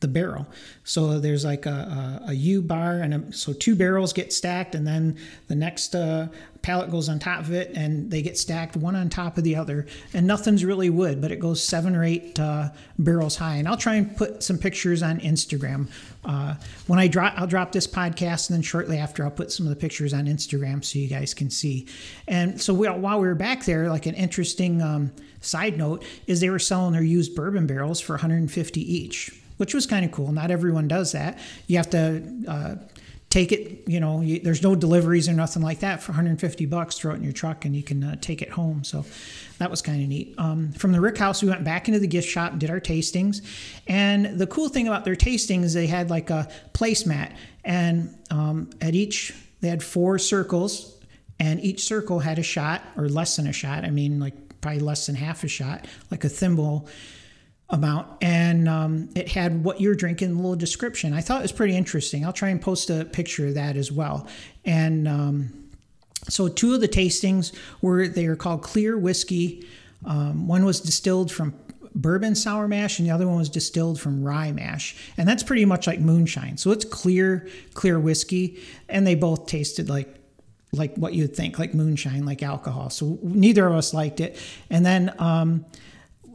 the 0.00 0.08
barrel. 0.08 0.46
So 0.84 1.20
there's 1.20 1.44
like 1.44 1.66
a, 1.66 2.20
a, 2.26 2.30
a 2.30 2.32
U 2.32 2.62
bar, 2.62 3.00
and 3.00 3.14
a, 3.14 3.32
so 3.32 3.52
two 3.52 3.76
barrels 3.76 4.12
get 4.12 4.32
stacked, 4.32 4.74
and 4.74 4.86
then 4.86 5.18
the 5.48 5.54
next 5.54 5.94
uh, 5.94 6.28
pallet 6.62 6.90
goes 6.90 7.08
on 7.08 7.18
top 7.18 7.40
of 7.40 7.52
it, 7.52 7.72
and 7.74 8.10
they 8.10 8.22
get 8.22 8.38
stacked 8.38 8.76
one 8.76 8.96
on 8.96 9.08
top 9.08 9.38
of 9.38 9.44
the 9.44 9.56
other. 9.56 9.86
And 10.14 10.26
nothing's 10.26 10.64
really 10.64 10.90
wood, 10.90 11.20
but 11.20 11.30
it 11.30 11.38
goes 11.38 11.62
seven 11.62 11.94
or 11.94 12.02
eight 12.02 12.38
uh, 12.40 12.70
barrels 12.98 13.36
high. 13.36 13.56
And 13.56 13.68
I'll 13.68 13.76
try 13.76 13.96
and 13.96 14.16
put 14.16 14.42
some 14.42 14.58
pictures 14.58 15.02
on 15.02 15.20
Instagram. 15.20 15.88
Uh, 16.24 16.54
when 16.86 16.98
I 16.98 17.06
drop, 17.06 17.34
I'll 17.36 17.46
drop 17.46 17.72
this 17.72 17.86
podcast, 17.86 18.48
and 18.48 18.56
then 18.56 18.62
shortly 18.62 18.98
after, 18.98 19.24
I'll 19.24 19.30
put 19.30 19.52
some 19.52 19.66
of 19.66 19.70
the 19.70 19.76
pictures 19.76 20.14
on 20.14 20.26
Instagram 20.26 20.84
so 20.84 20.98
you 20.98 21.08
guys 21.08 21.34
can 21.34 21.50
see. 21.50 21.86
And 22.26 22.60
so 22.60 22.72
we, 22.74 22.88
while 22.88 23.20
we 23.20 23.28
were 23.28 23.34
back 23.34 23.64
there, 23.64 23.88
like 23.90 24.06
an 24.06 24.14
interesting 24.14 24.82
um, 24.82 25.12
side 25.40 25.76
note 25.76 26.04
is 26.26 26.40
they 26.40 26.50
were 26.50 26.58
selling 26.58 26.92
their 26.92 27.02
used 27.02 27.34
bourbon 27.34 27.66
barrels 27.66 28.00
for 28.00 28.14
150 28.14 28.80
each 28.80 29.32
which 29.60 29.74
was 29.74 29.84
kind 29.84 30.06
of 30.06 30.10
cool. 30.10 30.32
Not 30.32 30.50
everyone 30.50 30.88
does 30.88 31.12
that. 31.12 31.38
You 31.66 31.76
have 31.76 31.90
to 31.90 32.22
uh, 32.48 32.74
take 33.28 33.52
it, 33.52 33.86
you 33.86 34.00
know, 34.00 34.22
you, 34.22 34.40
there's 34.40 34.62
no 34.62 34.74
deliveries 34.74 35.28
or 35.28 35.34
nothing 35.34 35.62
like 35.62 35.80
that 35.80 36.02
for 36.02 36.12
150 36.12 36.64
bucks. 36.64 36.98
Throw 36.98 37.12
it 37.12 37.16
in 37.16 37.22
your 37.22 37.34
truck 37.34 37.66
and 37.66 37.76
you 37.76 37.82
can 37.82 38.02
uh, 38.02 38.16
take 38.22 38.40
it 38.40 38.48
home. 38.48 38.84
So 38.84 39.04
that 39.58 39.70
was 39.70 39.82
kind 39.82 40.02
of 40.02 40.08
neat. 40.08 40.34
Um, 40.38 40.72
from 40.72 40.92
the 40.92 41.00
Rick 41.02 41.18
House, 41.18 41.42
we 41.42 41.50
went 41.50 41.62
back 41.62 41.88
into 41.88 42.00
the 42.00 42.06
gift 42.06 42.26
shop 42.26 42.52
and 42.52 42.60
did 42.60 42.70
our 42.70 42.80
tastings. 42.80 43.44
And 43.86 44.38
the 44.38 44.46
cool 44.46 44.70
thing 44.70 44.88
about 44.88 45.04
their 45.04 45.14
tastings, 45.14 45.64
is 45.64 45.74
they 45.74 45.86
had 45.86 46.08
like 46.08 46.30
a 46.30 46.50
placemat, 46.72 47.34
and 47.62 48.16
um, 48.30 48.70
at 48.80 48.94
each 48.94 49.34
they 49.60 49.68
had 49.68 49.82
four 49.82 50.18
circles, 50.18 50.98
and 51.38 51.60
each 51.60 51.84
circle 51.84 52.20
had 52.20 52.38
a 52.38 52.42
shot 52.42 52.80
or 52.96 53.10
less 53.10 53.36
than 53.36 53.46
a 53.46 53.52
shot. 53.52 53.84
I 53.84 53.90
mean, 53.90 54.20
like 54.20 54.62
probably 54.62 54.80
less 54.80 55.04
than 55.04 55.16
half 55.16 55.44
a 55.44 55.48
shot, 55.48 55.86
like 56.10 56.24
a 56.24 56.30
thimble 56.30 56.88
amount 57.70 58.08
and 58.20 58.68
um, 58.68 59.08
it 59.14 59.28
had 59.28 59.64
what 59.64 59.80
you're 59.80 59.94
drinking, 59.94 60.32
a 60.32 60.34
little 60.34 60.56
description. 60.56 61.12
I 61.12 61.20
thought 61.20 61.40
it 61.40 61.42
was 61.42 61.52
pretty 61.52 61.76
interesting. 61.76 62.24
I'll 62.24 62.32
try 62.32 62.48
and 62.48 62.60
post 62.60 62.90
a 62.90 63.04
picture 63.04 63.48
of 63.48 63.54
that 63.54 63.76
as 63.76 63.92
well. 63.92 64.26
And 64.64 65.06
um, 65.06 65.70
so 66.28 66.48
two 66.48 66.74
of 66.74 66.80
the 66.80 66.88
tastings 66.88 67.52
were 67.80 68.08
they 68.08 68.26
are 68.26 68.36
called 68.36 68.62
clear 68.62 68.98
whiskey. 68.98 69.66
Um, 70.04 70.48
one 70.48 70.64
was 70.64 70.80
distilled 70.80 71.30
from 71.30 71.54
bourbon 71.94 72.34
sour 72.34 72.68
mash 72.68 72.98
and 72.98 73.08
the 73.08 73.12
other 73.12 73.26
one 73.26 73.36
was 73.36 73.48
distilled 73.48 74.00
from 74.00 74.22
rye 74.22 74.52
mash 74.52 74.96
and 75.16 75.28
that's 75.28 75.42
pretty 75.42 75.64
much 75.64 75.88
like 75.88 75.98
moonshine 75.98 76.56
so 76.56 76.70
it's 76.70 76.84
clear 76.84 77.48
clear 77.74 77.98
whiskey 77.98 78.60
and 78.88 79.04
they 79.04 79.16
both 79.16 79.46
tasted 79.46 79.88
like 79.88 80.14
like 80.72 80.94
what 80.94 81.14
you'd 81.14 81.34
think 81.34 81.58
like 81.58 81.74
moonshine 81.74 82.24
like 82.24 82.44
alcohol 82.44 82.90
so 82.90 83.18
neither 83.22 83.66
of 83.66 83.74
us 83.74 83.92
liked 83.92 84.20
it 84.20 84.38
and 84.70 84.86
then 84.86 85.12
um, 85.18 85.64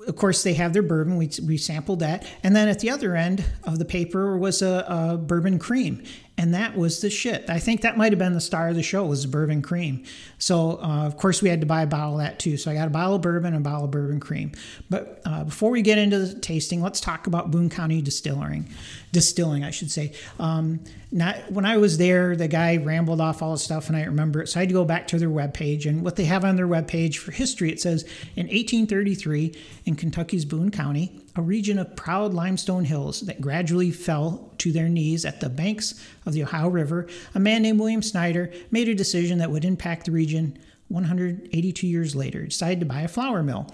of 0.08 0.16
course, 0.16 0.44
they 0.44 0.54
have 0.54 0.74
their 0.74 0.84
bourbon. 0.84 1.18
We, 1.18 1.30
we 1.46 1.58
sampled 1.58 2.00
that. 2.00 2.26
And 2.44 2.56
then 2.56 2.68
at 2.68 2.80
the 2.80 2.90
other 2.90 3.16
end 3.16 3.44
of 3.64 3.80
the 3.80 3.86
paper 3.86 4.38
was 4.38 4.62
a, 4.62 4.86
a 4.88 5.18
bourbon 5.18 5.60
cream. 5.60 6.04
And 6.38 6.54
that 6.54 6.76
was 6.76 7.00
the 7.00 7.10
shit. 7.10 7.50
I 7.50 7.60
think 7.60 7.82
that 7.82 7.98
might 7.98 8.12
have 8.12 8.20
been 8.20 8.34
the 8.34 8.42
star 8.42 8.68
of 8.68 8.76
the 8.76 8.84
show 8.84 9.06
was 9.06 9.24
the 9.24 9.30
bourbon 9.30 9.62
cream. 9.62 10.04
So 10.38 10.80
uh, 10.82 11.06
of 11.06 11.18
course 11.18 11.42
we 11.42 11.48
had 11.50 11.62
to 11.62 11.68
buy 11.68 11.84
a 11.84 11.88
bottle 11.88 12.20
of 12.20 12.26
that 12.26 12.40
too. 12.40 12.58
So 12.58 12.70
I 12.70 12.74
got 12.74 12.88
a 12.88 12.92
bottle 12.92 13.16
of 13.16 13.22
bourbon 13.22 13.54
and 13.54 13.66
a 13.66 13.70
bottle 13.70 13.86
of 13.86 13.92
bourbon 13.92 14.20
cream. 14.20 14.52
But 14.90 15.22
uh, 15.26 15.46
before 15.46 15.72
we 15.72 15.82
get 15.82 15.98
into 15.98 16.20
the 16.20 16.40
tasting, 16.40 16.82
let's 16.82 17.00
talk 17.00 17.28
about 17.28 17.52
Boone 17.52 17.70
County 17.70 18.02
Distilling, 18.02 18.68
distilling, 19.14 19.64
I 19.64 19.72
should 19.72 19.92
say. 19.92 20.12
Um, 20.38 20.82
not 21.12 21.50
when 21.52 21.66
I 21.66 21.78
was 21.78 21.98
there, 21.98 22.36
the 22.36 22.50
guy 22.50 22.78
rambled 22.78 23.22
off 23.22 23.42
all 23.42 23.54
the 23.54 23.58
stuff, 23.58 23.88
and 23.88 23.96
I 23.96 24.04
remember 24.04 24.42
it. 24.42 24.48
So 24.48 24.60
I 24.60 24.64
had 24.64 24.70
to 24.70 24.74
go 24.74 24.84
back 24.84 25.08
to 25.08 25.20
their 25.20 25.30
webpage, 25.30 25.86
and 25.86 26.04
what 26.04 26.18
they 26.18 26.26
have 26.26 26.44
on 26.44 26.58
their 26.58 26.68
webpage 26.68 27.16
for 27.18 27.32
history, 27.32 27.72
it 27.72 27.80
says 27.80 28.04
in 28.36 28.48
1833 28.48 29.56
in 29.86 29.96
Kentucky's 29.96 30.44
Boone 30.44 30.72
County, 30.72 31.22
a 31.36 31.42
region 31.42 31.78
of 31.78 31.96
proud 31.96 32.34
limestone 32.34 32.86
hills 32.86 33.22
that 33.22 33.42
gradually 33.42 33.92
fell 33.92 34.54
to 34.58 34.72
their 34.72 34.88
knees 34.88 35.26
at 35.26 35.42
the 35.42 35.50
banks 35.50 35.94
of 36.26 36.34
the 36.34 36.44
Ohio 36.44 36.70
River, 36.70 37.08
a 37.34 37.40
man 37.40 37.62
named 37.62 37.80
William 37.80 38.02
Snyder 38.02 38.52
made 38.72 38.88
a 38.88 38.96
decision 38.96 39.38
that 39.40 39.52
would 39.52 39.66
impact 39.66 40.06
the 40.06 40.12
region 40.12 40.58
182 40.88 41.88
years 41.88 42.16
later, 42.16 42.46
decided 42.46 42.80
to 42.80 42.86
buy 42.86 43.02
a 43.02 43.08
flour 43.08 43.42
mill. 43.42 43.68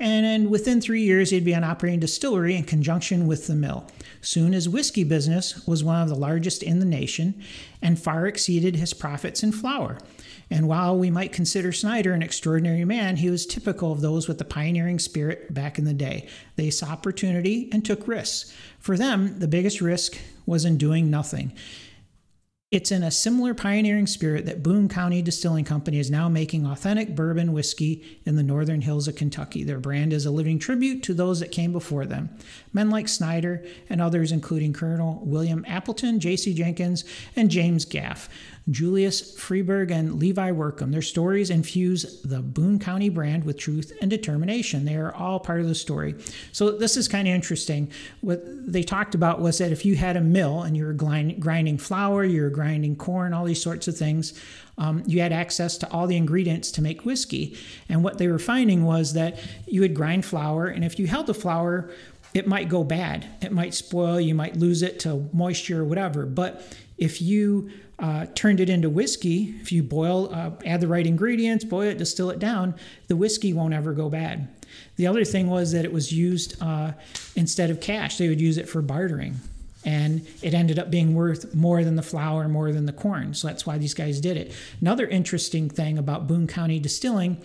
And 0.00 0.50
within 0.50 0.80
three 0.80 1.02
years, 1.02 1.30
he'd 1.30 1.44
be 1.44 1.54
on 1.54 1.62
operating 1.62 2.00
distillery 2.00 2.56
in 2.56 2.64
conjunction 2.64 3.26
with 3.26 3.46
the 3.46 3.54
mill. 3.54 3.86
Soon 4.24 4.54
his 4.54 4.68
whiskey 4.68 5.04
business 5.04 5.66
was 5.66 5.84
one 5.84 6.00
of 6.00 6.08
the 6.08 6.14
largest 6.14 6.62
in 6.62 6.78
the 6.78 6.86
nation 6.86 7.42
and 7.82 7.98
far 7.98 8.26
exceeded 8.26 8.74
his 8.74 8.94
profits 8.94 9.42
in 9.42 9.52
flour. 9.52 9.98
And 10.50 10.66
while 10.66 10.96
we 10.98 11.10
might 11.10 11.32
consider 11.32 11.72
Snyder 11.72 12.14
an 12.14 12.22
extraordinary 12.22 12.86
man, 12.86 13.16
he 13.16 13.28
was 13.28 13.44
typical 13.44 13.92
of 13.92 14.00
those 14.00 14.26
with 14.26 14.38
the 14.38 14.44
pioneering 14.44 14.98
spirit 14.98 15.52
back 15.52 15.78
in 15.78 15.84
the 15.84 15.92
day. 15.92 16.26
They 16.56 16.70
saw 16.70 16.86
opportunity 16.86 17.68
and 17.70 17.84
took 17.84 18.08
risks. 18.08 18.54
For 18.78 18.96
them, 18.96 19.38
the 19.40 19.48
biggest 19.48 19.82
risk 19.82 20.16
was 20.46 20.64
in 20.64 20.78
doing 20.78 21.10
nothing. 21.10 21.52
It's 22.70 22.90
in 22.90 23.04
a 23.04 23.10
similar 23.10 23.54
pioneering 23.54 24.08
spirit 24.08 24.46
that 24.46 24.62
Boone 24.62 24.88
County 24.88 25.22
Distilling 25.22 25.64
Company 25.64 26.00
is 26.00 26.10
now 26.10 26.28
making 26.28 26.66
authentic 26.66 27.14
bourbon 27.14 27.52
whiskey 27.52 28.20
in 28.24 28.34
the 28.34 28.42
northern 28.42 28.80
hills 28.80 29.06
of 29.06 29.14
Kentucky. 29.14 29.62
Their 29.62 29.78
brand 29.78 30.12
is 30.12 30.26
a 30.26 30.32
living 30.32 30.58
tribute 30.58 31.02
to 31.04 31.14
those 31.14 31.38
that 31.38 31.52
came 31.52 31.70
before 31.70 32.04
them. 32.04 32.36
Men 32.72 32.90
like 32.90 33.06
Snyder 33.06 33.64
and 33.88 34.00
others, 34.00 34.32
including 34.32 34.72
Colonel 34.72 35.20
William 35.22 35.64
Appleton, 35.68 36.18
J.C. 36.18 36.52
Jenkins, 36.52 37.04
and 37.36 37.48
James 37.48 37.84
Gaff, 37.84 38.28
Julius 38.70 39.36
Freiberg, 39.36 39.90
and 39.90 40.18
Levi 40.18 40.50
Workum. 40.50 40.90
Their 40.90 41.02
stories 41.02 41.50
infuse 41.50 42.22
the 42.22 42.40
Boone 42.40 42.78
County 42.78 43.10
brand 43.10 43.44
with 43.44 43.58
truth 43.58 43.92
and 44.00 44.10
determination. 44.10 44.86
They 44.86 44.96
are 44.96 45.14
all 45.14 45.38
part 45.38 45.60
of 45.60 45.68
the 45.68 45.74
story. 45.74 46.14
So 46.52 46.70
this 46.70 46.96
is 46.96 47.06
kind 47.06 47.28
of 47.28 47.34
interesting. 47.34 47.90
What 48.22 48.42
they 48.44 48.82
talked 48.82 49.14
about 49.14 49.40
was 49.40 49.58
that 49.58 49.70
if 49.70 49.84
you 49.84 49.96
had 49.96 50.16
a 50.16 50.22
mill 50.22 50.62
and 50.62 50.76
you 50.76 50.86
were 50.86 50.94
grinding 50.94 51.78
flour, 51.78 52.24
you 52.24 52.42
were 52.42 52.50
grinding 52.50 52.96
corn, 52.96 53.34
all 53.34 53.44
these 53.44 53.62
sorts 53.62 53.86
of 53.86 53.98
things, 53.98 54.32
um, 54.78 55.02
you 55.06 55.20
had 55.20 55.32
access 55.32 55.76
to 55.78 55.92
all 55.92 56.06
the 56.06 56.16
ingredients 56.16 56.72
to 56.72 56.82
make 56.82 57.04
whiskey. 57.04 57.56
And 57.88 58.02
what 58.02 58.18
they 58.18 58.28
were 58.28 58.38
finding 58.38 58.84
was 58.84 59.12
that 59.12 59.38
you 59.66 59.82
would 59.82 59.94
grind 59.94 60.24
flour, 60.24 60.66
and 60.66 60.84
if 60.84 60.98
you 60.98 61.06
held 61.06 61.26
the 61.26 61.34
flour 61.34 61.90
it 62.34 62.48
might 62.48 62.68
go 62.68 62.82
bad. 62.82 63.24
It 63.40 63.52
might 63.52 63.74
spoil. 63.74 64.20
You 64.20 64.34
might 64.34 64.56
lose 64.56 64.82
it 64.82 64.98
to 65.00 65.30
moisture 65.32 65.82
or 65.82 65.84
whatever. 65.84 66.26
But 66.26 66.66
if 66.98 67.20
you 67.20 67.70
uh, 67.98 68.26
turned 68.34 68.60
it 68.60 68.68
into 68.68 68.90
whiskey, 68.90 69.54
if 69.60 69.70
you 69.70 69.82
boil, 69.82 70.32
uh, 70.34 70.50
add 70.64 70.80
the 70.80 70.88
right 70.88 71.06
ingredients, 71.06 71.64
boil 71.64 71.88
it, 71.88 71.98
distill 71.98 72.30
it 72.30 72.38
down, 72.38 72.74
the 73.08 73.16
whiskey 73.16 73.52
won't 73.52 73.74
ever 73.74 73.92
go 73.92 74.08
bad. 74.08 74.48
The 74.96 75.06
other 75.06 75.24
thing 75.24 75.48
was 75.48 75.72
that 75.72 75.84
it 75.84 75.92
was 75.92 76.12
used 76.12 76.60
uh, 76.60 76.92
instead 77.36 77.70
of 77.70 77.80
cash, 77.80 78.18
they 78.18 78.28
would 78.28 78.40
use 78.40 78.58
it 78.58 78.68
for 78.68 78.82
bartering. 78.82 79.36
And 79.86 80.26
it 80.40 80.54
ended 80.54 80.78
up 80.78 80.90
being 80.90 81.14
worth 81.14 81.54
more 81.54 81.84
than 81.84 81.94
the 81.94 82.02
flour, 82.02 82.48
more 82.48 82.72
than 82.72 82.86
the 82.86 82.92
corn. 82.92 83.34
So 83.34 83.48
that's 83.48 83.66
why 83.66 83.76
these 83.76 83.92
guys 83.92 84.18
did 84.18 84.38
it. 84.38 84.54
Another 84.80 85.06
interesting 85.06 85.68
thing 85.68 85.98
about 85.98 86.26
Boone 86.26 86.46
County 86.46 86.78
Distilling 86.78 87.36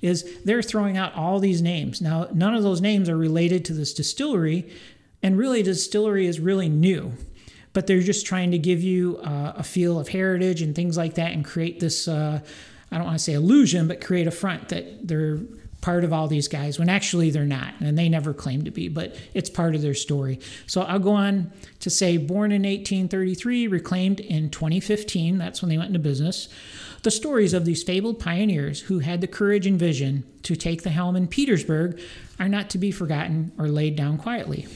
is 0.00 0.38
they're 0.44 0.62
throwing 0.62 0.96
out 0.96 1.12
all 1.14 1.40
these 1.40 1.60
names. 1.60 2.00
Now, 2.00 2.28
none 2.32 2.54
of 2.54 2.62
those 2.62 2.80
names 2.80 3.08
are 3.08 3.16
related 3.16 3.64
to 3.64 3.72
this 3.72 3.92
distillery, 3.92 4.70
and 5.24 5.36
really, 5.36 5.60
distillery 5.64 6.26
is 6.26 6.38
really 6.38 6.68
new 6.68 7.14
but 7.72 7.86
they're 7.86 8.00
just 8.00 8.26
trying 8.26 8.50
to 8.50 8.58
give 8.58 8.82
you 8.82 9.18
uh, 9.18 9.52
a 9.56 9.62
feel 9.62 9.98
of 9.98 10.08
heritage 10.08 10.62
and 10.62 10.74
things 10.74 10.96
like 10.96 11.14
that 11.14 11.32
and 11.32 11.44
create 11.44 11.80
this 11.80 12.08
uh, 12.08 12.40
I 12.90 12.96
don't 12.96 13.06
want 13.06 13.18
to 13.18 13.24
say 13.24 13.34
illusion, 13.34 13.86
but 13.86 14.00
create 14.04 14.26
a 14.26 14.30
front 14.30 14.70
that 14.70 15.06
they're 15.06 15.38
part 15.80 16.04
of 16.04 16.12
all 16.12 16.26
these 16.26 16.48
guys 16.48 16.78
when 16.78 16.88
actually 16.88 17.30
they're 17.30 17.44
not 17.44 17.72
and 17.80 17.96
they 17.96 18.08
never 18.08 18.34
claim 18.34 18.64
to 18.64 18.70
be 18.70 18.88
but 18.88 19.14
it's 19.32 19.48
part 19.48 19.76
of 19.76 19.82
their 19.82 19.94
story. 19.94 20.40
So 20.66 20.82
i'll 20.82 20.98
go 20.98 21.12
on 21.12 21.52
to 21.78 21.88
say 21.88 22.16
born 22.16 22.50
in 22.50 22.62
1833 22.62 23.68
reclaimed 23.68 24.18
in 24.18 24.50
2015 24.50 25.38
that's 25.38 25.62
when 25.62 25.68
they 25.68 25.78
went 25.78 25.88
into 25.88 26.00
business. 26.00 26.48
The 27.04 27.12
stories 27.12 27.54
of 27.54 27.64
these 27.64 27.84
fabled 27.84 28.18
pioneers 28.18 28.80
who 28.80 28.98
had 28.98 29.20
the 29.20 29.28
courage 29.28 29.68
and 29.68 29.78
vision 29.78 30.24
to 30.42 30.56
take 30.56 30.82
the 30.82 30.90
helm 30.90 31.14
in 31.14 31.28
petersburg 31.28 32.00
are 32.40 32.48
not 32.48 32.70
to 32.70 32.78
be 32.78 32.90
forgotten 32.90 33.52
or 33.56 33.68
laid 33.68 33.94
down 33.94 34.18
quietly 34.18 34.66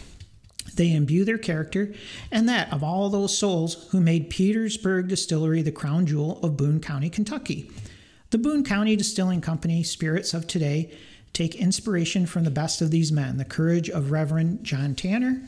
they 0.73 0.93
imbue 0.93 1.25
their 1.25 1.39
character 1.39 1.93
and 2.31 2.49
that 2.49 2.73
of 2.73 2.83
all 2.83 3.09
those 3.09 3.37
souls 3.37 3.89
who 3.91 4.01
made 4.01 4.31
Petersburg 4.31 5.09
Distillery 5.09 5.63
the 5.63 5.73
crown 5.73 6.07
jewel 6.07 6.41
of 6.43 6.57
Boone 6.57 6.81
County, 6.81 7.11
Kentucky. 7.11 7.71
The 8.31 8.39
Boone 8.39 8.65
County 8.65 8.97
Distilling 8.97 9.41
Company 9.41 9.83
spirits 9.83 10.33
of 10.33 10.47
today 10.47 10.91
take 11.33 11.55
inspiration 11.55 12.27
from 12.27 12.45
the 12.45 12.51
best 12.51 12.81
of 12.81 12.91
these 12.91 13.13
men 13.13 13.37
the 13.37 13.45
courage 13.45 13.89
of 13.91 14.11
Reverend 14.11 14.65
John 14.65 14.95
Tanner, 14.95 15.43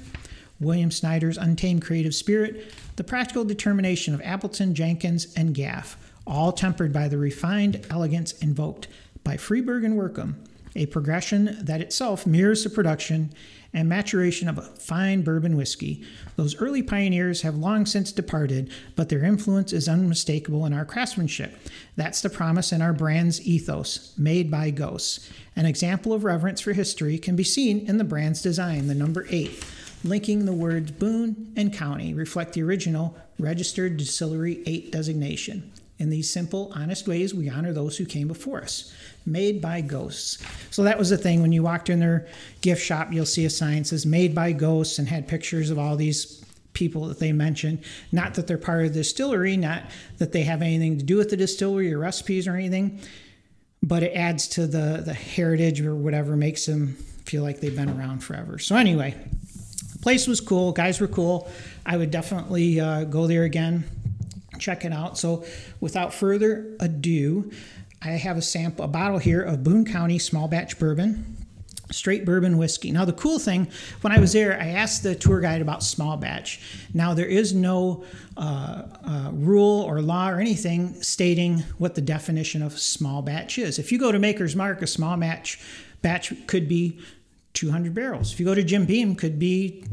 William 0.60 0.90
Snyder's 0.90 1.36
untamed 1.36 1.82
creative 1.82 2.14
spirit, 2.14 2.74
the 2.96 3.04
practical 3.04 3.44
determination 3.44 4.14
of 4.14 4.20
Appleton, 4.22 4.74
Jenkins, 4.74 5.32
and 5.34 5.54
Gaff, 5.54 5.96
all 6.26 6.52
tempered 6.52 6.92
by 6.92 7.08
the 7.08 7.18
refined 7.18 7.86
elegance 7.90 8.32
invoked 8.32 8.88
by 9.24 9.36
Freiberg 9.36 9.84
and 9.84 9.98
Workum, 9.98 10.34
a 10.76 10.86
progression 10.86 11.58
that 11.60 11.80
itself 11.80 12.26
mirrors 12.26 12.64
the 12.64 12.70
production 12.70 13.32
and 13.74 13.88
maturation 13.88 14.48
of 14.48 14.56
a 14.56 14.62
fine 14.62 15.22
bourbon 15.22 15.56
whiskey. 15.56 16.02
Those 16.36 16.58
early 16.60 16.82
pioneers 16.82 17.42
have 17.42 17.56
long 17.56 17.84
since 17.84 18.12
departed, 18.12 18.70
but 18.96 19.08
their 19.08 19.24
influence 19.24 19.72
is 19.72 19.88
unmistakable 19.88 20.64
in 20.64 20.72
our 20.72 20.84
craftsmanship. 20.84 21.58
That's 21.96 22.22
the 22.22 22.30
promise 22.30 22.72
in 22.72 22.80
our 22.80 22.92
brand's 22.92 23.46
ethos, 23.46 24.14
made 24.16 24.50
by 24.50 24.70
ghosts. 24.70 25.28
An 25.56 25.66
example 25.66 26.12
of 26.12 26.24
reverence 26.24 26.60
for 26.60 26.72
history 26.72 27.18
can 27.18 27.36
be 27.36 27.44
seen 27.44 27.86
in 27.86 27.98
the 27.98 28.04
brand's 28.04 28.40
design, 28.40 28.86
the 28.86 28.94
number 28.94 29.26
eight, 29.30 29.64
linking 30.04 30.44
the 30.44 30.52
words 30.52 30.92
Boone 30.92 31.52
and 31.56 31.72
County 31.72 32.14
reflect 32.14 32.52
the 32.52 32.62
original 32.62 33.16
registered 33.38 33.96
distillery 33.96 34.62
8 34.66 34.92
designation. 34.92 35.72
In 35.98 36.10
these 36.10 36.32
simple, 36.32 36.72
honest 36.74 37.06
ways, 37.06 37.34
we 37.34 37.48
honor 37.48 37.72
those 37.72 37.96
who 37.96 38.04
came 38.04 38.28
before 38.28 38.62
us 38.62 38.92
made 39.26 39.60
by 39.60 39.80
ghosts. 39.80 40.38
So 40.70 40.82
that 40.82 40.98
was 40.98 41.10
the 41.10 41.18
thing. 41.18 41.42
When 41.42 41.52
you 41.52 41.62
walked 41.62 41.88
in 41.88 42.00
their 42.00 42.26
gift 42.60 42.82
shop, 42.82 43.12
you'll 43.12 43.26
see 43.26 43.44
a 43.44 43.50
sign 43.50 43.78
that 43.78 43.86
says 43.86 44.04
made 44.06 44.34
by 44.34 44.52
ghosts 44.52 44.98
and 44.98 45.08
had 45.08 45.26
pictures 45.28 45.70
of 45.70 45.78
all 45.78 45.96
these 45.96 46.44
people 46.74 47.06
that 47.06 47.20
they 47.20 47.32
mentioned. 47.32 47.82
Not 48.12 48.34
that 48.34 48.46
they're 48.46 48.58
part 48.58 48.84
of 48.84 48.92
the 48.92 49.00
distillery, 49.00 49.56
not 49.56 49.84
that 50.18 50.32
they 50.32 50.42
have 50.42 50.60
anything 50.60 50.98
to 50.98 51.04
do 51.04 51.16
with 51.16 51.30
the 51.30 51.36
distillery 51.36 51.92
or 51.92 51.98
recipes 51.98 52.46
or 52.46 52.54
anything, 52.54 53.00
but 53.82 54.02
it 54.02 54.12
adds 54.14 54.48
to 54.48 54.66
the, 54.66 55.02
the 55.04 55.14
heritage 55.14 55.80
or 55.80 55.94
whatever 55.94 56.36
makes 56.36 56.66
them 56.66 56.96
feel 57.24 57.42
like 57.42 57.60
they've 57.60 57.76
been 57.76 57.88
around 57.88 58.22
forever. 58.22 58.58
So, 58.58 58.76
anyway, 58.76 59.14
the 59.92 59.98
place 60.00 60.26
was 60.26 60.40
cool. 60.40 60.72
Guys 60.72 61.00
were 61.00 61.08
cool. 61.08 61.50
I 61.86 61.96
would 61.96 62.10
definitely 62.10 62.80
uh, 62.80 63.04
go 63.04 63.26
there 63.26 63.44
again, 63.44 63.84
check 64.58 64.84
it 64.84 64.92
out. 64.92 65.16
So, 65.16 65.44
without 65.80 66.12
further 66.12 66.76
ado, 66.80 67.50
I 68.04 68.10
have 68.10 68.36
a 68.36 68.42
sample, 68.42 68.84
a 68.84 68.88
bottle 68.88 69.18
here 69.18 69.40
of 69.40 69.62
Boone 69.62 69.84
County 69.84 70.18
small 70.18 70.46
batch 70.46 70.78
bourbon, 70.78 71.36
straight 71.90 72.26
bourbon 72.26 72.58
whiskey. 72.58 72.92
Now, 72.92 73.04
the 73.04 73.14
cool 73.14 73.38
thing, 73.38 73.68
when 74.02 74.12
I 74.12 74.20
was 74.20 74.32
there, 74.34 74.60
I 74.60 74.68
asked 74.68 75.02
the 75.02 75.14
tour 75.14 75.40
guide 75.40 75.62
about 75.62 75.82
small 75.82 76.16
batch. 76.16 76.60
Now, 76.92 77.14
there 77.14 77.26
is 77.26 77.54
no 77.54 78.04
uh, 78.36 78.82
uh, 79.02 79.30
rule 79.32 79.82
or 79.82 80.02
law 80.02 80.28
or 80.28 80.38
anything 80.38 81.02
stating 81.02 81.60
what 81.78 81.94
the 81.94 82.02
definition 82.02 82.62
of 82.62 82.78
small 82.78 83.22
batch 83.22 83.58
is. 83.58 83.78
If 83.78 83.90
you 83.90 83.98
go 83.98 84.12
to 84.12 84.18
Maker's 84.18 84.54
Mark, 84.54 84.82
a 84.82 84.86
small 84.86 85.16
batch 85.16 85.60
batch 86.02 86.32
could 86.46 86.68
be 86.68 87.00
200 87.54 87.94
barrels. 87.94 88.32
If 88.32 88.40
you 88.40 88.44
go 88.44 88.54
to 88.54 88.62
Jim 88.62 88.84
Beam, 88.84 89.14
could 89.14 89.38
be 89.38 89.84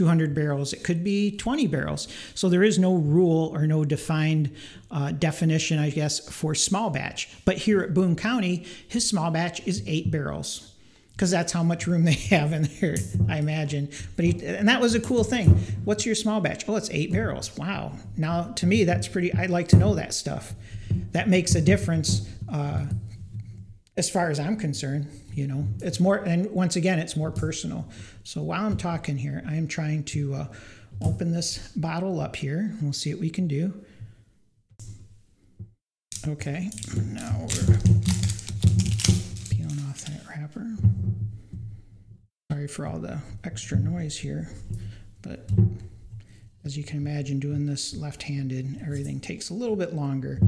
200 0.00 0.34
barrels, 0.34 0.72
it 0.72 0.82
could 0.82 1.04
be 1.04 1.30
20 1.36 1.66
barrels. 1.66 2.08
So 2.34 2.48
there 2.48 2.62
is 2.62 2.78
no 2.78 2.94
rule 2.94 3.52
or 3.54 3.66
no 3.66 3.84
defined 3.84 4.50
uh, 4.90 5.12
definition, 5.12 5.78
I 5.78 5.90
guess, 5.90 6.26
for 6.26 6.54
small 6.54 6.88
batch. 6.88 7.28
But 7.44 7.58
here 7.58 7.82
at 7.82 7.92
Boone 7.92 8.16
County, 8.16 8.64
his 8.88 9.06
small 9.06 9.30
batch 9.30 9.60
is 9.66 9.82
eight 9.86 10.10
barrels 10.10 10.72
because 11.12 11.30
that's 11.30 11.52
how 11.52 11.62
much 11.62 11.86
room 11.86 12.04
they 12.04 12.12
have 12.30 12.54
in 12.54 12.62
there, 12.80 12.96
I 13.28 13.36
imagine. 13.36 13.90
But 14.16 14.24
he, 14.24 14.42
and 14.42 14.66
that 14.70 14.80
was 14.80 14.94
a 14.94 15.00
cool 15.00 15.22
thing. 15.22 15.50
What's 15.84 16.06
your 16.06 16.14
small 16.14 16.40
batch? 16.40 16.66
Oh, 16.66 16.76
it's 16.76 16.88
eight 16.92 17.12
barrels. 17.12 17.54
Wow. 17.58 17.92
Now, 18.16 18.44
to 18.56 18.66
me, 18.66 18.84
that's 18.84 19.06
pretty. 19.06 19.34
I'd 19.34 19.50
like 19.50 19.68
to 19.68 19.76
know 19.76 19.96
that 19.96 20.14
stuff. 20.14 20.54
That 21.12 21.28
makes 21.28 21.54
a 21.56 21.60
difference 21.60 22.26
uh, 22.50 22.86
as 23.98 24.08
far 24.08 24.30
as 24.30 24.40
I'm 24.40 24.56
concerned 24.56 25.08
you 25.40 25.46
know 25.46 25.66
it's 25.80 25.98
more 25.98 26.16
and 26.16 26.50
once 26.50 26.76
again 26.76 26.98
it's 26.98 27.16
more 27.16 27.30
personal 27.30 27.88
so 28.24 28.42
while 28.42 28.66
i'm 28.66 28.76
talking 28.76 29.16
here 29.16 29.42
i 29.48 29.54
am 29.54 29.66
trying 29.66 30.04
to 30.04 30.34
uh, 30.34 30.46
open 31.02 31.32
this 31.32 31.72
bottle 31.76 32.20
up 32.20 32.36
here. 32.36 32.74
We'll 32.82 32.92
see 32.92 33.12
what 33.12 33.20
we 33.20 33.30
can 33.30 33.48
do. 33.48 33.72
Okay, 36.28 36.70
now 37.06 37.38
we're 37.40 37.78
peeling 39.48 39.80
off 39.88 40.04
that 40.04 40.20
wrapper. 40.28 40.66
Sorry 42.52 42.68
for 42.68 42.86
all 42.86 42.98
the 42.98 43.20
extra 43.44 43.78
noise 43.78 44.18
here, 44.18 44.50
but 45.22 45.48
as 46.64 46.76
you 46.76 46.84
can 46.84 46.98
imagine, 46.98 47.40
doing 47.40 47.64
this 47.64 47.96
left 47.96 48.22
handed, 48.22 48.82
everything 48.82 49.18
takes 49.18 49.48
a 49.48 49.54
little 49.54 49.76
bit 49.76 49.94
longer. 49.94 50.38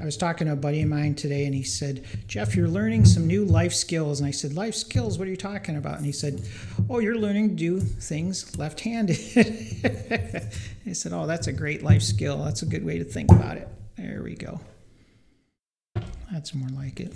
I 0.00 0.04
was 0.04 0.16
talking 0.16 0.46
to 0.46 0.52
a 0.52 0.56
buddy 0.56 0.82
of 0.82 0.88
mine 0.88 1.14
today 1.16 1.44
and 1.44 1.54
he 1.54 1.64
said, 1.64 2.04
Jeff, 2.28 2.54
you're 2.54 2.68
learning 2.68 3.04
some 3.04 3.26
new 3.26 3.44
life 3.44 3.74
skills. 3.74 4.20
And 4.20 4.28
I 4.28 4.30
said, 4.30 4.54
Life 4.54 4.74
skills? 4.74 5.18
What 5.18 5.26
are 5.26 5.30
you 5.30 5.36
talking 5.36 5.76
about? 5.76 5.96
And 5.96 6.06
he 6.06 6.12
said, 6.12 6.42
Oh, 6.88 7.00
you're 7.00 7.18
learning 7.18 7.50
to 7.50 7.54
do 7.56 7.80
things 7.80 8.56
left 8.56 8.80
handed. 8.80 9.18
I 10.86 10.92
said, 10.92 11.12
Oh, 11.12 11.26
that's 11.26 11.48
a 11.48 11.52
great 11.52 11.82
life 11.82 12.02
skill. 12.02 12.44
That's 12.44 12.62
a 12.62 12.66
good 12.66 12.84
way 12.84 12.98
to 12.98 13.04
think 13.04 13.32
about 13.32 13.56
it. 13.56 13.68
There 13.96 14.22
we 14.22 14.36
go. 14.36 14.60
That's 16.32 16.54
more 16.54 16.68
like 16.68 17.00
it. 17.00 17.12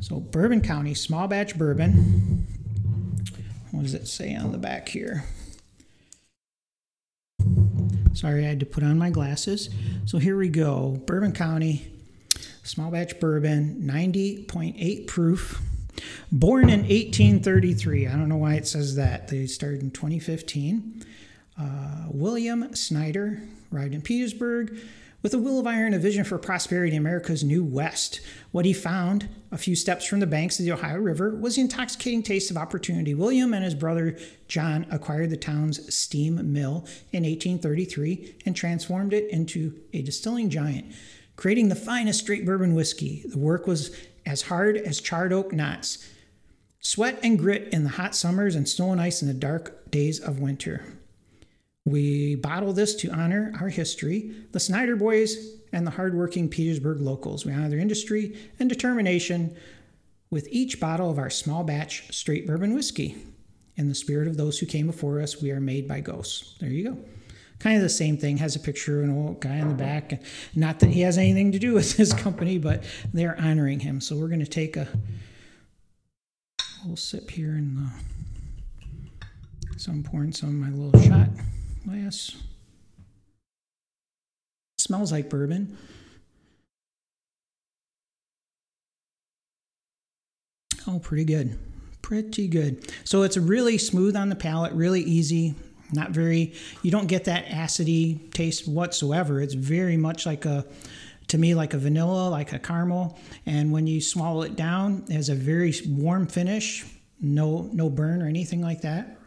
So, 0.00 0.20
Bourbon 0.20 0.62
County, 0.62 0.94
small 0.94 1.28
batch 1.28 1.58
bourbon. 1.58 2.46
What 3.72 3.82
does 3.82 3.94
it 3.94 4.06
say 4.08 4.34
on 4.34 4.52
the 4.52 4.58
back 4.58 4.88
here? 4.88 5.24
Sorry, 8.14 8.44
I 8.44 8.48
had 8.48 8.60
to 8.60 8.66
put 8.66 8.82
on 8.82 8.98
my 8.98 9.10
glasses. 9.10 9.70
So 10.04 10.18
here 10.18 10.36
we 10.36 10.48
go. 10.48 11.02
Bourbon 11.06 11.32
County, 11.32 11.90
small 12.62 12.90
batch 12.90 13.18
bourbon, 13.20 13.82
90.8 13.84 15.06
proof. 15.06 15.60
Born 16.30 16.68
in 16.68 16.80
1833. 16.80 18.06
I 18.06 18.12
don't 18.12 18.28
know 18.28 18.36
why 18.36 18.54
it 18.54 18.66
says 18.66 18.96
that. 18.96 19.28
They 19.28 19.46
started 19.46 19.82
in 19.82 19.90
2015. 19.90 21.04
Uh, 21.58 22.06
William 22.08 22.74
Snyder 22.74 23.42
arrived 23.72 23.94
in 23.94 24.02
Petersburg 24.02 24.78
with 25.22 25.32
a 25.32 25.38
will 25.38 25.60
of 25.60 25.66
iron, 25.66 25.94
a 25.94 25.98
vision 25.98 26.24
for 26.24 26.36
prosperity 26.36 26.92
in 26.92 26.98
America's 26.98 27.44
new 27.44 27.64
West. 27.64 28.20
What 28.50 28.64
he 28.64 28.72
found, 28.72 29.28
a 29.52 29.56
few 29.56 29.76
steps 29.76 30.04
from 30.04 30.20
the 30.20 30.26
banks 30.26 30.58
of 30.58 30.64
the 30.64 30.72
Ohio 30.72 30.98
River, 30.98 31.30
was 31.30 31.54
the 31.54 31.62
intoxicating 31.62 32.22
taste 32.22 32.50
of 32.50 32.56
opportunity. 32.56 33.14
William 33.14 33.54
and 33.54 33.64
his 33.64 33.74
brother 33.74 34.18
John 34.48 34.84
acquired 34.90 35.30
the 35.30 35.36
town's 35.36 35.94
steam 35.94 36.52
mill 36.52 36.86
in 37.12 37.22
1833 37.22 38.36
and 38.44 38.56
transformed 38.56 39.12
it 39.12 39.30
into 39.30 39.80
a 39.92 40.02
distilling 40.02 40.50
giant, 40.50 40.92
creating 41.36 41.68
the 41.68 41.76
finest 41.76 42.20
straight 42.20 42.44
bourbon 42.44 42.74
whiskey. 42.74 43.22
The 43.26 43.38
work 43.38 43.66
was 43.66 43.96
as 44.26 44.42
hard 44.42 44.76
as 44.76 45.00
charred 45.00 45.32
oak 45.32 45.52
knots. 45.52 46.08
Sweat 46.80 47.20
and 47.22 47.38
grit 47.38 47.68
in 47.72 47.84
the 47.84 47.90
hot 47.90 48.16
summers 48.16 48.56
and 48.56 48.68
snow 48.68 48.90
and 48.90 49.00
ice 49.00 49.22
in 49.22 49.28
the 49.28 49.34
dark 49.34 49.88
days 49.90 50.18
of 50.18 50.40
winter. 50.40 50.84
We 51.84 52.36
bottle 52.36 52.72
this 52.72 52.94
to 52.96 53.10
honor 53.10 53.52
our 53.60 53.68
history, 53.68 54.32
the 54.52 54.60
Snyder 54.60 54.94
boys, 54.94 55.56
and 55.72 55.86
the 55.86 55.90
hardworking 55.90 56.48
Petersburg 56.48 57.00
locals. 57.00 57.44
We 57.44 57.52
honor 57.52 57.68
their 57.68 57.80
industry 57.80 58.36
and 58.60 58.68
determination 58.68 59.56
with 60.30 60.46
each 60.50 60.78
bottle 60.78 61.10
of 61.10 61.18
our 61.18 61.30
small 61.30 61.64
batch 61.64 62.14
straight 62.14 62.46
bourbon 62.46 62.74
whiskey. 62.74 63.16
In 63.76 63.88
the 63.88 63.94
spirit 63.94 64.28
of 64.28 64.36
those 64.36 64.58
who 64.58 64.66
came 64.66 64.86
before 64.86 65.20
us, 65.20 65.42
we 65.42 65.50
are 65.50 65.60
made 65.60 65.88
by 65.88 66.00
ghosts. 66.00 66.56
There 66.60 66.68
you 66.68 66.90
go. 66.90 66.98
Kind 67.58 67.76
of 67.76 67.82
the 67.82 67.88
same 67.88 68.16
thing, 68.16 68.36
has 68.36 68.54
a 68.54 68.60
picture 68.60 68.98
of 68.98 69.08
an 69.08 69.16
old 69.16 69.40
guy 69.40 69.56
in 69.56 69.68
the 69.68 69.74
back. 69.74 70.22
Not 70.54 70.80
that 70.80 70.90
he 70.90 71.00
has 71.00 71.16
anything 71.16 71.52
to 71.52 71.58
do 71.58 71.74
with 71.74 71.92
his 71.96 72.12
company, 72.12 72.58
but 72.58 72.84
they're 73.12 73.40
honoring 73.40 73.80
him. 73.80 74.00
So 74.00 74.16
we're 74.16 74.28
going 74.28 74.40
to 74.40 74.46
take 74.46 74.76
a 74.76 74.88
little 76.82 76.96
sip 76.96 77.30
here 77.30 77.52
uh, 77.52 77.58
in 77.58 77.74
the. 77.74 77.90
So 79.78 79.90
I'm 79.90 80.02
pouring 80.02 80.32
some 80.32 80.50
of 80.50 80.54
my 80.54 80.70
little 80.70 81.00
shot 81.02 81.28
Oh, 81.86 81.90
glass. 81.90 82.36
Smells 84.78 85.12
like 85.12 85.30
bourbon. 85.30 85.76
Oh, 90.86 90.98
pretty 90.98 91.24
good. 91.24 91.58
Pretty 92.02 92.48
good. 92.48 92.92
So 93.04 93.22
it's 93.22 93.36
really 93.36 93.78
smooth 93.78 94.16
on 94.16 94.28
the 94.28 94.34
palate, 94.34 94.72
really 94.72 95.00
easy. 95.00 95.54
Not 95.92 96.10
very, 96.10 96.54
you 96.82 96.90
don't 96.90 97.06
get 97.06 97.24
that 97.24 97.46
acidy 97.46 98.32
taste 98.32 98.66
whatsoever. 98.66 99.40
It's 99.40 99.54
very 99.54 99.96
much 99.96 100.26
like 100.26 100.44
a, 100.44 100.66
to 101.28 101.38
me, 101.38 101.54
like 101.54 101.74
a 101.74 101.78
vanilla, 101.78 102.28
like 102.28 102.52
a 102.52 102.58
caramel. 102.58 103.18
And 103.46 103.70
when 103.70 103.86
you 103.86 104.00
swallow 104.00 104.42
it 104.42 104.56
down, 104.56 105.04
it 105.08 105.12
has 105.12 105.28
a 105.28 105.34
very 105.34 105.72
warm 105.86 106.26
finish, 106.26 106.84
no, 107.20 107.70
no 107.72 107.88
burn 107.88 108.20
or 108.20 108.26
anything 108.26 108.60
like 108.62 108.80
that 108.80 109.21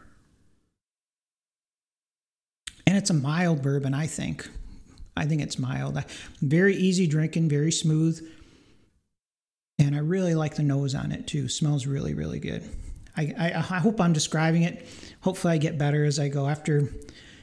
and 2.86 2.96
it's 2.96 3.10
a 3.10 3.14
mild 3.14 3.62
bourbon, 3.62 3.94
I 3.94 4.06
think. 4.06 4.48
I 5.16 5.24
think 5.24 5.42
it's 5.42 5.58
mild. 5.58 6.02
Very 6.40 6.76
easy 6.76 7.06
drinking, 7.06 7.48
very 7.48 7.72
smooth. 7.72 8.26
And 9.78 9.94
I 9.94 9.98
really 9.98 10.34
like 10.34 10.56
the 10.56 10.62
nose 10.62 10.94
on 10.94 11.12
it 11.12 11.26
too. 11.26 11.48
Smells 11.48 11.86
really, 11.86 12.14
really 12.14 12.38
good. 12.38 12.68
I, 13.16 13.34
I, 13.38 13.46
I, 13.56 13.78
hope 13.78 14.00
I'm 14.00 14.12
describing 14.12 14.62
it. 14.62 14.86
Hopefully, 15.22 15.54
I 15.54 15.58
get 15.58 15.78
better 15.78 16.04
as 16.04 16.18
I 16.18 16.28
go. 16.28 16.46
After 16.46 16.90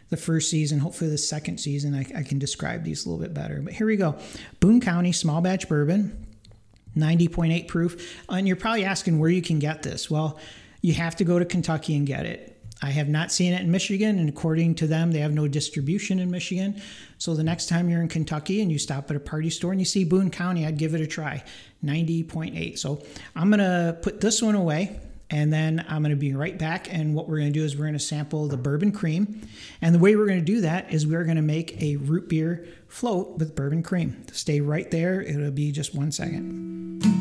the 0.10 0.18
first 0.18 0.50
season, 0.50 0.80
hopefully, 0.80 1.10
the 1.10 1.18
second 1.18 1.60
season, 1.60 1.96
I, 1.96 2.06
I 2.16 2.24
can 2.24 2.38
describe 2.38 2.84
these 2.84 3.06
a 3.06 3.10
little 3.10 3.24
bit 3.24 3.34
better. 3.34 3.62
But 3.62 3.74
here 3.74 3.88
we 3.88 3.98
go 3.98 4.20
Boone 4.60 4.82
County 4.82 5.12
Small 5.12 5.42
Batch 5.42 5.68
Bourbon, 5.68 6.28
90.8 6.96 7.68
proof. 7.68 8.20
And 8.30 8.48
you're 8.48 8.56
probably 8.56 8.86
asking 8.86 9.20
where 9.20 9.30
you 9.30 9.42
can 9.42 9.60
get 9.60 9.84
this. 9.84 10.10
Well, 10.10 10.40
you 10.82 10.94
have 10.94 11.16
to 11.18 11.24
go 11.24 11.40
to 11.40 11.46
Kentucky 11.46 11.96
and 11.96 12.06
get 12.06 12.26
it. 12.26 12.53
I 12.84 12.90
have 12.90 13.08
not 13.08 13.32
seen 13.32 13.54
it 13.54 13.62
in 13.62 13.72
Michigan, 13.72 14.20
and 14.20 14.28
according 14.28 14.76
to 14.76 14.88
them, 14.88 15.14
they 15.14 15.20
have 15.20 15.32
no 15.32 15.48
distribution 15.48 16.20
in 16.20 16.30
Michigan. 16.30 16.82
So 17.18 17.34
the 17.34 17.44
next 17.44 17.70
time 17.70 17.90
you're 17.90 18.02
in 18.02 18.10
Kentucky 18.10 18.62
and 18.62 18.70
you 18.70 18.78
stop 18.78 19.10
at 19.10 19.16
a 19.16 19.22
party 19.22 19.50
store 19.50 19.72
and 19.72 19.80
you 19.80 19.86
see 19.86 20.04
Boone 20.04 20.30
County, 20.30 20.66
I'd 20.66 20.78
give 20.78 20.94
it 20.94 21.00
a 21.00 21.08
try. 21.08 21.46
90.8. 21.84 22.78
So 22.78 23.02
I'm 23.38 23.50
going 23.50 23.60
to 23.60 23.98
put 24.02 24.20
this 24.20 24.42
one 24.42 24.56
away 24.56 25.00
and 25.30 25.52
then 25.52 25.86
I'm 25.88 26.04
going 26.04 26.12
to 26.12 26.18
be 26.18 26.34
right 26.34 26.58
back. 26.58 26.94
And 26.94 27.16
what 27.16 27.30
we're 27.30 27.40
going 27.40 27.54
to 27.54 27.58
do 27.58 27.64
is 27.64 27.78
we're 27.78 27.86
going 27.86 27.94
to 27.94 28.00
sample 28.00 28.50
the 28.50 28.58
bourbon 28.58 28.92
cream. 28.92 29.48
And 29.82 29.96
the 29.96 30.00
way 30.00 30.18
we're 30.18 30.28
going 30.28 30.40
to 30.40 30.46
do 30.46 30.60
that 30.62 30.94
is 30.94 31.08
we're 31.08 31.24
going 31.24 31.38
to 31.38 31.42
make 31.42 31.82
a 31.82 31.96
root 31.96 32.28
beer 32.28 32.68
float 32.90 33.38
with 33.38 33.56
bourbon 33.56 33.84
cream. 33.84 34.26
Stay 34.34 34.60
right 34.60 34.92
there, 34.92 35.22
it'll 35.22 35.52
be 35.52 35.72
just 35.72 35.96
one 35.96 36.12
second. 36.12 37.13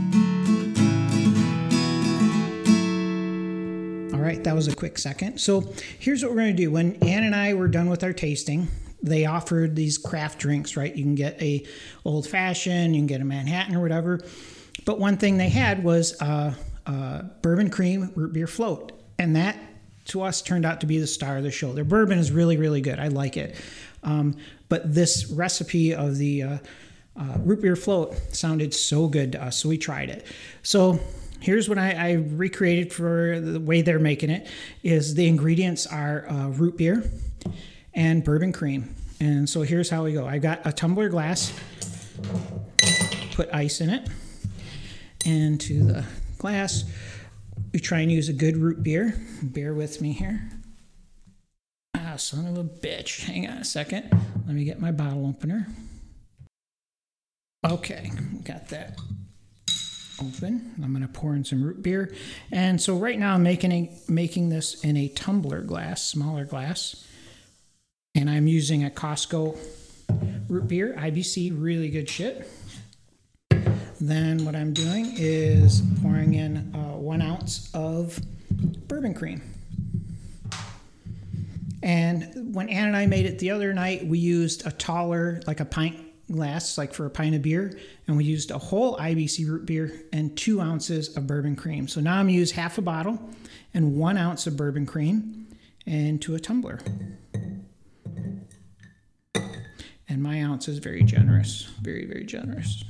Right, 4.22 4.42
that 4.44 4.54
was 4.54 4.68
a 4.68 4.74
quick 4.74 4.98
second. 4.98 5.38
So 5.38 5.72
here's 5.98 6.22
what 6.22 6.32
we're 6.32 6.38
going 6.38 6.56
to 6.56 6.62
do. 6.62 6.70
When 6.70 6.94
Ann 6.96 7.24
and 7.24 7.34
I 7.34 7.54
were 7.54 7.68
done 7.68 7.88
with 7.88 8.02
our 8.04 8.12
tasting, 8.12 8.68
they 9.02 9.26
offered 9.26 9.74
these 9.74 9.98
craft 9.98 10.38
drinks, 10.38 10.76
right? 10.76 10.94
You 10.94 11.02
can 11.02 11.14
get 11.14 11.40
a 11.42 11.66
old 12.04 12.26
fashioned, 12.26 12.94
you 12.94 13.00
can 13.00 13.06
get 13.06 13.20
a 13.20 13.24
Manhattan 13.24 13.74
or 13.74 13.80
whatever. 13.80 14.20
But 14.84 14.98
one 14.98 15.16
thing 15.16 15.36
they 15.36 15.48
had 15.48 15.82
was 15.84 16.20
a, 16.20 16.54
bourbon 17.42 17.70
cream 17.70 18.10
root 18.16 18.32
beer 18.32 18.46
float, 18.46 18.92
and 19.18 19.36
that 19.36 19.56
to 20.06 20.22
us 20.22 20.42
turned 20.42 20.66
out 20.66 20.80
to 20.80 20.86
be 20.86 20.98
the 20.98 21.06
star 21.06 21.36
of 21.36 21.44
the 21.44 21.50
show. 21.50 21.72
Their 21.72 21.84
bourbon 21.84 22.18
is 22.18 22.32
really, 22.32 22.56
really 22.56 22.80
good. 22.80 22.98
I 22.98 23.08
like 23.08 23.36
it. 23.36 23.54
Um, 24.02 24.36
but 24.68 24.92
this 24.92 25.30
recipe 25.30 25.94
of 25.94 26.16
the 26.16 26.42
uh, 26.42 26.58
uh, 27.16 27.36
root 27.38 27.62
beer 27.62 27.76
float 27.76 28.16
sounded 28.34 28.74
so 28.74 29.06
good 29.06 29.32
to 29.32 29.44
us, 29.44 29.58
so 29.58 29.68
we 29.68 29.78
tried 29.78 30.10
it. 30.10 30.26
So 30.62 30.98
here's 31.42 31.68
what 31.68 31.78
I, 31.78 31.92
I, 31.92 32.12
recreated 32.12 32.92
for 32.92 33.40
the 33.40 33.60
way 33.60 33.82
they're 33.82 33.98
making 33.98 34.30
it 34.30 34.46
is 34.82 35.14
the 35.14 35.26
ingredients 35.26 35.86
are 35.86 36.28
uh, 36.28 36.48
root 36.48 36.76
beer 36.76 37.04
and 37.92 38.24
bourbon 38.24 38.52
cream. 38.52 38.94
And 39.20 39.48
so 39.48 39.62
here's 39.62 39.90
how 39.90 40.04
we 40.04 40.12
go. 40.12 40.26
I 40.26 40.38
got 40.38 40.64
a 40.64 40.72
tumbler 40.72 41.08
glass 41.08 41.52
put 43.32 43.52
ice 43.52 43.80
in 43.80 43.90
it 43.90 44.08
into 45.24 45.84
the 45.84 46.04
glass. 46.38 46.84
We 47.72 47.80
try 47.80 48.00
and 48.00 48.12
use 48.12 48.28
a 48.28 48.32
good 48.32 48.56
root 48.56 48.82
beer. 48.82 49.14
Bear 49.42 49.74
with 49.74 50.00
me 50.00 50.12
here. 50.12 50.48
Ah 51.96 52.16
son 52.16 52.46
of 52.46 52.58
a 52.58 52.64
bitch. 52.64 53.24
Hang 53.24 53.48
on 53.48 53.58
a 53.58 53.64
second. 53.64 54.10
Let 54.46 54.54
me 54.54 54.64
get 54.64 54.80
my 54.80 54.92
bottle 54.92 55.26
opener. 55.26 55.66
Okay 57.64 58.10
got 58.44 58.68
that 58.68 58.98
open. 60.22 60.74
I'm 60.82 60.92
going 60.92 61.06
to 61.06 61.12
pour 61.12 61.34
in 61.34 61.44
some 61.44 61.62
root 61.62 61.82
beer. 61.82 62.14
And 62.50 62.80
so 62.80 62.96
right 62.96 63.18
now 63.18 63.34
I'm 63.34 63.42
making, 63.42 63.72
a, 63.72 63.90
making 64.08 64.48
this 64.48 64.82
in 64.84 64.96
a 64.96 65.08
tumbler 65.08 65.62
glass, 65.62 66.04
smaller 66.04 66.44
glass. 66.44 67.06
And 68.14 68.28
I'm 68.28 68.46
using 68.46 68.84
a 68.84 68.90
Costco 68.90 69.58
root 70.48 70.68
beer, 70.68 70.94
IBC, 70.98 71.52
really 71.54 71.88
good 71.88 72.08
shit. 72.08 72.48
Then 74.00 74.44
what 74.44 74.56
I'm 74.56 74.72
doing 74.72 75.14
is 75.16 75.82
pouring 76.02 76.34
in 76.34 76.74
uh, 76.74 76.96
one 76.96 77.22
ounce 77.22 77.70
of 77.72 78.20
bourbon 78.88 79.14
cream. 79.14 79.42
And 81.82 82.54
when 82.54 82.68
Ann 82.68 82.88
and 82.88 82.96
I 82.96 83.06
made 83.06 83.26
it 83.26 83.38
the 83.38 83.50
other 83.50 83.72
night, 83.72 84.06
we 84.06 84.18
used 84.18 84.66
a 84.66 84.70
taller, 84.70 85.40
like 85.46 85.60
a 85.60 85.64
pint 85.64 85.96
glass, 86.32 86.76
like 86.78 86.92
for 86.92 87.06
a 87.06 87.10
pint 87.10 87.34
of 87.34 87.42
beer, 87.42 87.78
and 88.06 88.16
we 88.16 88.24
used 88.24 88.50
a 88.50 88.58
whole 88.58 88.96
IBC 88.96 89.48
root 89.48 89.66
beer 89.66 89.92
and 90.12 90.36
two 90.36 90.60
ounces 90.60 91.16
of 91.16 91.26
bourbon 91.26 91.56
cream. 91.56 91.86
So 91.88 92.00
now 92.00 92.16
I'm 92.16 92.28
use 92.28 92.50
half 92.50 92.78
a 92.78 92.82
bottle 92.82 93.20
and 93.74 93.96
one 93.96 94.18
ounce 94.18 94.46
of 94.46 94.56
bourbon 94.56 94.86
cream 94.86 95.46
into 95.86 96.34
a 96.34 96.40
tumbler. 96.40 96.80
And 100.08 100.22
my 100.22 100.42
ounce 100.42 100.68
is 100.68 100.78
very 100.78 101.02
generous, 101.02 101.70
very, 101.80 102.04
very 102.04 102.24
generous. 102.24 102.84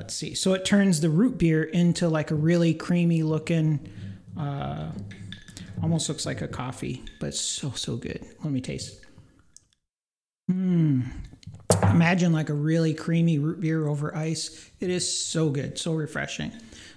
let's 0.00 0.14
see. 0.14 0.34
So 0.34 0.54
it 0.54 0.64
turns 0.64 1.00
the 1.00 1.10
root 1.10 1.36
beer 1.38 1.62
into 1.62 2.08
like 2.08 2.30
a 2.30 2.34
really 2.34 2.72
creamy 2.74 3.22
looking, 3.22 3.78
uh, 4.36 4.92
almost 5.82 6.08
looks 6.08 6.26
like 6.26 6.42
a 6.42 6.48
coffee, 6.48 7.02
but 7.20 7.34
so, 7.34 7.70
so 7.70 7.96
good. 7.96 8.24
Let 8.42 8.52
me 8.52 8.60
taste. 8.60 9.04
Mmm. 10.50 11.06
Imagine 11.84 12.32
like 12.32 12.48
a 12.48 12.54
really 12.54 12.94
creamy 12.94 13.38
root 13.38 13.60
beer 13.60 13.86
over 13.88 14.14
ice. 14.14 14.70
It 14.80 14.90
is 14.90 15.10
so 15.10 15.50
good, 15.50 15.78
so 15.78 15.94
refreshing. 15.94 16.52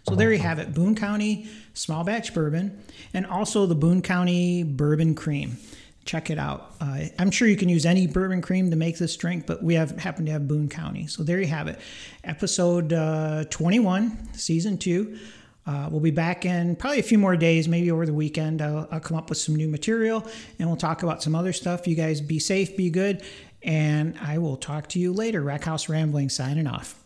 So 0.08 0.16
there 0.16 0.34
you 0.34 0.40
have 0.40 0.60
it 0.60 0.74
Boone 0.74 0.96
County 0.96 1.48
small 1.74 2.04
batch 2.04 2.34
bourbon 2.34 2.84
and 3.14 3.26
also 3.26 3.66
the 3.66 3.76
Boone 3.76 4.02
County 4.02 4.64
bourbon 4.64 5.16
cream 5.16 5.58
check 6.06 6.30
it 6.30 6.38
out. 6.38 6.76
Uh, 6.82 7.06
I'm 7.18 7.32
sure 7.32 7.48
you 7.48 7.56
can 7.56 7.70
use 7.70 7.86
any 7.86 8.08
bourbon 8.08 8.42
cream 8.42 8.70
to 8.72 8.76
make 8.76 8.98
this 8.98 9.16
drink, 9.16 9.46
but 9.46 9.64
we 9.64 9.76
have 9.76 9.92
happen 9.98 10.26
to 10.26 10.32
have 10.32 10.48
Boone 10.48 10.70
County. 10.70 11.08
So 11.08 11.24
there 11.24 11.40
you 11.40 11.48
have 11.48 11.68
it. 11.68 11.80
Episode 12.24 12.94
uh, 12.94 13.46
21, 13.50 14.34
season 14.34 14.78
two. 14.78 15.18
Uh, 15.66 15.88
we'll 15.90 16.02
be 16.02 16.12
back 16.12 16.46
in 16.46 16.76
probably 16.76 17.00
a 17.00 17.04
few 17.04 17.18
more 17.18 17.38
days, 17.38 17.68
maybe 17.68 17.90
over 17.90 18.06
the 18.06 18.14
weekend. 18.14 18.62
I'll, 18.62 18.88
I'll 18.92 19.00
come 19.00 19.18
up 19.18 19.30
with 19.30 19.38
some 19.38 19.56
new 19.56 19.68
material 19.68 20.26
and 20.60 20.68
we'll 20.68 20.78
talk 20.78 21.04
about 21.04 21.24
some 21.24 21.36
other 21.36 21.54
stuff. 21.54 21.88
You 21.88 21.96
guys 21.96 22.22
be 22.22 22.40
safe, 22.40 22.76
be 22.76 22.90
good, 22.90 23.24
and 23.62 24.18
I 24.22 24.38
will 24.40 24.58
talk 24.58 24.90
to 24.90 25.00
you 25.00 25.14
later. 25.14 25.42
Rackhouse 25.42 25.88
Rambling 25.88 26.30
signing 26.30 26.68
off. 26.68 27.03